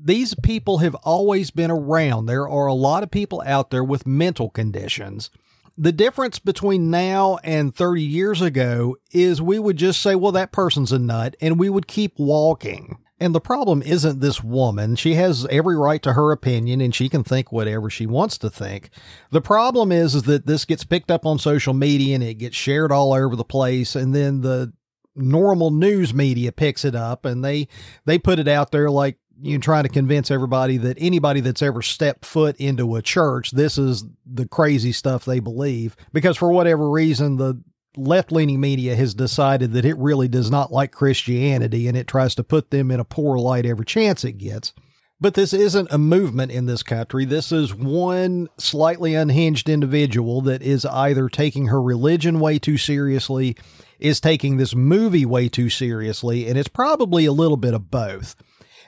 these 0.00 0.34
people 0.34 0.78
have 0.78 0.94
always 0.96 1.50
been 1.50 1.70
around. 1.70 2.26
There 2.26 2.48
are 2.48 2.66
a 2.66 2.74
lot 2.74 3.02
of 3.02 3.10
people 3.10 3.42
out 3.44 3.70
there 3.70 3.84
with 3.84 4.06
mental 4.06 4.48
conditions. 4.50 5.30
The 5.76 5.92
difference 5.92 6.38
between 6.38 6.90
now 6.90 7.38
and 7.44 7.74
30 7.74 8.02
years 8.02 8.40
ago 8.42 8.96
is 9.12 9.40
we 9.40 9.58
would 9.58 9.76
just 9.76 10.02
say, 10.02 10.14
well, 10.14 10.32
that 10.32 10.52
person's 10.52 10.92
a 10.92 10.98
nut, 10.98 11.36
and 11.40 11.58
we 11.58 11.68
would 11.68 11.86
keep 11.86 12.18
walking. 12.18 12.98
And 13.20 13.34
the 13.34 13.40
problem 13.40 13.82
isn't 13.82 14.20
this 14.20 14.44
woman. 14.44 14.94
She 14.94 15.14
has 15.14 15.46
every 15.50 15.76
right 15.76 16.02
to 16.02 16.12
her 16.12 16.30
opinion 16.30 16.80
and 16.80 16.94
she 16.94 17.08
can 17.08 17.24
think 17.24 17.50
whatever 17.50 17.90
she 17.90 18.06
wants 18.06 18.38
to 18.38 18.50
think. 18.50 18.90
The 19.30 19.40
problem 19.40 19.90
is, 19.90 20.14
is 20.14 20.22
that 20.24 20.46
this 20.46 20.64
gets 20.64 20.84
picked 20.84 21.10
up 21.10 21.26
on 21.26 21.38
social 21.38 21.74
media 21.74 22.14
and 22.14 22.22
it 22.22 22.34
gets 22.34 22.56
shared 22.56 22.92
all 22.92 23.12
over 23.12 23.34
the 23.34 23.44
place. 23.44 23.96
And 23.96 24.14
then 24.14 24.42
the 24.42 24.72
normal 25.16 25.72
news 25.72 26.14
media 26.14 26.52
picks 26.52 26.84
it 26.84 26.94
up 26.94 27.24
and 27.24 27.44
they, 27.44 27.66
they 28.04 28.18
put 28.18 28.38
it 28.38 28.46
out 28.46 28.70
there 28.70 28.88
like, 28.88 29.18
you 29.40 29.54
know, 29.54 29.60
trying 29.60 29.84
to 29.84 29.88
convince 29.88 30.30
everybody 30.30 30.76
that 30.76 30.96
anybody 31.00 31.40
that's 31.40 31.62
ever 31.62 31.82
stepped 31.82 32.24
foot 32.24 32.56
into 32.56 32.96
a 32.96 33.02
church, 33.02 33.50
this 33.52 33.78
is 33.78 34.04
the 34.26 34.46
crazy 34.46 34.92
stuff 34.92 35.24
they 35.24 35.40
believe. 35.40 35.96
Because 36.12 36.36
for 36.36 36.52
whatever 36.52 36.88
reason, 36.88 37.36
the 37.36 37.62
left 37.98 38.32
leaning 38.32 38.60
media 38.60 38.96
has 38.96 39.14
decided 39.14 39.72
that 39.72 39.84
it 39.84 39.98
really 39.98 40.28
does 40.28 40.50
not 40.50 40.72
like 40.72 40.92
Christianity 40.92 41.88
and 41.88 41.96
it 41.96 42.06
tries 42.06 42.34
to 42.36 42.44
put 42.44 42.70
them 42.70 42.90
in 42.90 43.00
a 43.00 43.04
poor 43.04 43.38
light 43.38 43.66
every 43.66 43.84
chance 43.84 44.24
it 44.24 44.38
gets. 44.38 44.72
But 45.20 45.34
this 45.34 45.52
isn't 45.52 45.88
a 45.90 45.98
movement 45.98 46.52
in 46.52 46.66
this 46.66 46.84
country. 46.84 47.24
This 47.24 47.50
is 47.50 47.74
one 47.74 48.48
slightly 48.56 49.14
unhinged 49.14 49.68
individual 49.68 50.40
that 50.42 50.62
is 50.62 50.86
either 50.86 51.28
taking 51.28 51.66
her 51.66 51.82
religion 51.82 52.38
way 52.38 52.60
too 52.60 52.76
seriously, 52.76 53.56
is 53.98 54.20
taking 54.20 54.56
this 54.56 54.76
movie 54.76 55.26
way 55.26 55.48
too 55.48 55.70
seriously, 55.70 56.46
and 56.46 56.56
it's 56.56 56.68
probably 56.68 57.24
a 57.24 57.32
little 57.32 57.56
bit 57.56 57.74
of 57.74 57.90
both. 57.90 58.36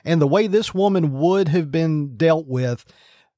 And 0.04 0.20
the 0.20 0.28
way 0.28 0.46
this 0.46 0.72
woman 0.72 1.18
would 1.18 1.48
have 1.48 1.72
been 1.72 2.16
dealt 2.16 2.46
with 2.46 2.86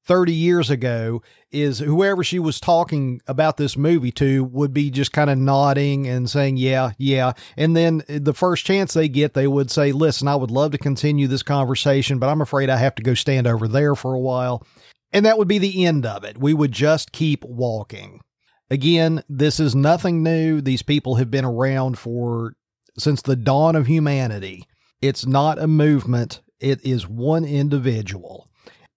30 0.05 0.33
years 0.33 0.69
ago 0.69 1.23
is 1.53 1.79
whoever 1.79 2.23
she 2.23 2.39
was 2.39 2.59
talking 2.59 3.21
about 3.27 3.57
this 3.57 3.77
movie 3.77 4.11
to 4.13 4.43
would 4.43 4.73
be 4.73 4.89
just 4.89 5.13
kind 5.13 5.29
of 5.29 5.37
nodding 5.37 6.07
and 6.07 6.29
saying, 6.29 6.57
yeah, 6.57 6.91
yeah. 6.97 7.33
And 7.55 7.75
then 7.75 8.03
the 8.07 8.33
first 8.33 8.65
chance 8.65 8.93
they 8.93 9.07
get, 9.07 9.33
they 9.33 9.47
would 9.47 9.69
say, 9.69 9.91
listen, 9.91 10.27
I 10.27 10.35
would 10.35 10.51
love 10.51 10.71
to 10.71 10.77
continue 10.77 11.27
this 11.27 11.43
conversation, 11.43 12.19
but 12.19 12.29
I'm 12.29 12.41
afraid 12.41 12.69
I 12.69 12.77
have 12.77 12.95
to 12.95 13.03
go 13.03 13.13
stand 13.13 13.47
over 13.47 13.67
there 13.67 13.95
for 13.95 14.13
a 14.13 14.19
while. 14.19 14.65
And 15.11 15.25
that 15.25 15.37
would 15.37 15.47
be 15.47 15.59
the 15.59 15.85
end 15.85 16.05
of 16.05 16.23
it. 16.23 16.39
We 16.39 16.53
would 16.53 16.71
just 16.71 17.11
keep 17.11 17.43
walking. 17.45 18.21
Again, 18.69 19.23
this 19.29 19.59
is 19.59 19.75
nothing 19.75 20.23
new. 20.23 20.59
These 20.59 20.81
people 20.81 21.15
have 21.15 21.29
been 21.29 21.45
around 21.45 21.99
for 21.99 22.55
since 22.97 23.21
the 23.21 23.35
dawn 23.35 23.75
of 23.75 23.85
humanity. 23.85 24.67
It's 25.01 25.25
not 25.25 25.59
a 25.59 25.67
movement. 25.67 26.41
It 26.59 26.83
is 26.83 27.07
one 27.07 27.45
individual 27.45 28.49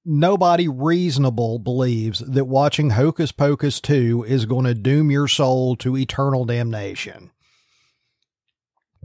nobody 0.06 0.68
reasonable 0.68 1.58
believes 1.58 2.20
that 2.20 2.44
watching 2.44 2.90
Hocus 2.90 3.32
Pocus 3.32 3.80
2 3.80 4.24
is 4.26 4.46
going 4.46 4.64
to 4.64 4.74
doom 4.74 5.10
your 5.10 5.26
soul 5.26 5.74
to 5.76 5.96
eternal 5.96 6.44
damnation. 6.44 7.32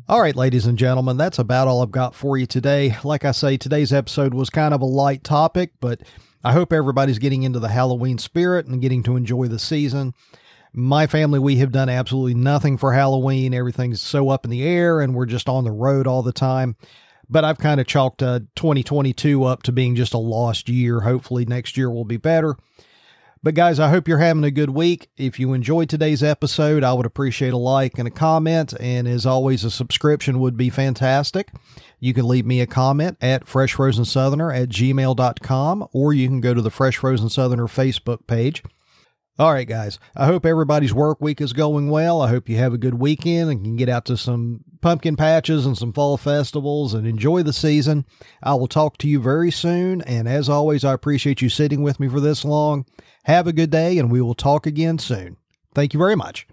All 0.08 0.22
right, 0.22 0.36
ladies 0.36 0.66
and 0.66 0.78
gentlemen, 0.78 1.18
that's 1.18 1.40
about 1.40 1.68
all 1.68 1.82
I've 1.82 1.92
got 1.92 2.14
for 2.14 2.38
you 2.38 2.46
today. 2.46 2.96
Like 3.04 3.26
I 3.26 3.32
say, 3.32 3.58
today's 3.58 3.92
episode 3.92 4.34
was 4.34 4.50
kind 4.50 4.74
of 4.74 4.82
a 4.82 4.86
light 4.86 5.24
topic, 5.24 5.74
but 5.80 6.02
I 6.44 6.54
hope 6.54 6.72
everybody's 6.72 7.20
getting 7.20 7.44
into 7.44 7.60
the 7.60 7.70
Halloween 7.70 8.18
spirit 8.18 8.68
and 8.68 8.82
getting 8.82 9.04
to 9.04 9.16
enjoy 9.16 9.48
the 9.48 9.60
season. 9.60 10.14
My 10.74 11.08
family, 11.08 11.40
we 11.40 11.58
have 11.58 11.72
done 11.72 11.90
absolutely 11.90 12.34
nothing 12.34 12.78
for 12.78 12.94
Halloween. 12.94 13.54
Everything's 13.54 14.02
so 14.02 14.30
up 14.30 14.46
in 14.46 14.52
the 14.52 14.64
air, 14.64 15.02
and 15.02 15.16
we're 15.16 15.26
just 15.26 15.50
on 15.50 15.64
the 15.64 15.72
road 15.72 16.08
all 16.08 16.24
the 16.24 16.32
time 16.32 16.76
but 17.32 17.46
I've 17.46 17.58
kind 17.58 17.80
of 17.80 17.88
chalked 17.88 18.22
uh, 18.22 18.42
2022 18.56 19.46
up 19.46 19.64
to 19.64 19.72
being 19.72 19.96
just 19.96 20.14
a 20.14 20.18
lost 20.18 20.68
year. 20.68 21.00
Hopefully, 21.00 21.46
next 21.46 21.78
year 21.78 21.90
will 21.90 22.06
be 22.06 22.18
better. 22.18 22.58
But, 23.44 23.56
guys, 23.56 23.80
I 23.80 23.90
hope 23.90 24.08
you're 24.08 24.20
having 24.20 24.44
a 24.44 24.52
good 24.52 24.70
week. 24.70 25.10
If 25.18 25.40
you 25.40 25.54
enjoyed 25.54 25.90
today's 25.90 26.22
episode, 26.22 26.84
I 26.84 26.94
would 26.94 27.08
appreciate 27.08 27.54
a 27.54 27.58
like 27.58 27.98
and 27.98 28.08
a 28.08 28.12
comment. 28.12 28.74
And 28.80 29.08
as 29.08 29.26
always, 29.26 29.64
a 29.64 29.72
subscription 29.72 30.40
would 30.40 30.56
be 30.56 30.70
fantastic. 30.70 31.52
You 32.00 32.14
can 32.14 32.28
leave 32.28 32.46
me 32.46 32.62
a 32.62 32.68
comment 32.68 33.18
at 33.20 33.46
freshfrozensoutherner 33.46 34.56
at 34.56 34.70
gmail.com, 34.70 35.88
or 35.92 36.14
you 36.14 36.28
can 36.28 36.42
go 36.42 36.54
to 36.54 36.62
the 36.62 36.70
Fresh 36.70 36.98
Frozen 36.98 37.30
Southerner 37.30 37.66
Facebook 37.66 38.28
page. 38.28 38.62
All 39.40 39.54
right, 39.54 39.68
guys. 39.68 39.98
I 40.16 40.28
hope 40.28 40.46
everybody's 40.46 40.94
work 40.94 41.20
week 41.20 41.42
is 41.42 41.54
going 41.54 41.90
well. 41.90 42.22
I 42.22 42.30
hope 42.30 42.48
you 42.48 42.58
have 42.58 42.74
a 42.74 42.78
good 42.78 42.96
weekend 42.96 43.50
and 43.50 43.64
can 43.64 43.76
get 43.76 43.90
out 43.90 44.06
to 44.06 44.18
some 44.18 44.64
pumpkin 44.82 45.16
patches 45.16 45.66
and 45.66 45.78
some 45.78 45.94
fall 45.94 46.18
festivals 46.18 46.94
and 46.94 47.08
enjoy 47.08 47.44
the 47.44 47.54
season. 47.54 48.06
I 48.44 48.56
will 48.56 48.68
talk 48.68 48.98
to 49.00 49.08
you 49.08 49.22
very 49.22 49.52
soon. 49.52 50.02
And 50.02 50.28
as 50.28 50.50
always, 50.50 50.84
I 50.84 50.94
appreciate 50.94 51.42
you 51.42 51.50
sitting 51.50 51.82
with 51.82 52.00
me 52.00 52.08
for 52.08 52.20
this 52.20 52.44
long. 52.44 52.86
Have 53.26 53.48
a 53.48 53.54
good 53.54 53.70
day, 53.70 53.98
and 53.98 54.12
we 54.12 54.22
will 54.22 54.34
talk 54.34 54.66
again 54.66 54.98
soon. 54.98 55.38
Thank 55.74 55.94
you 55.94 56.00
very 56.00 56.16
much. 56.16 56.48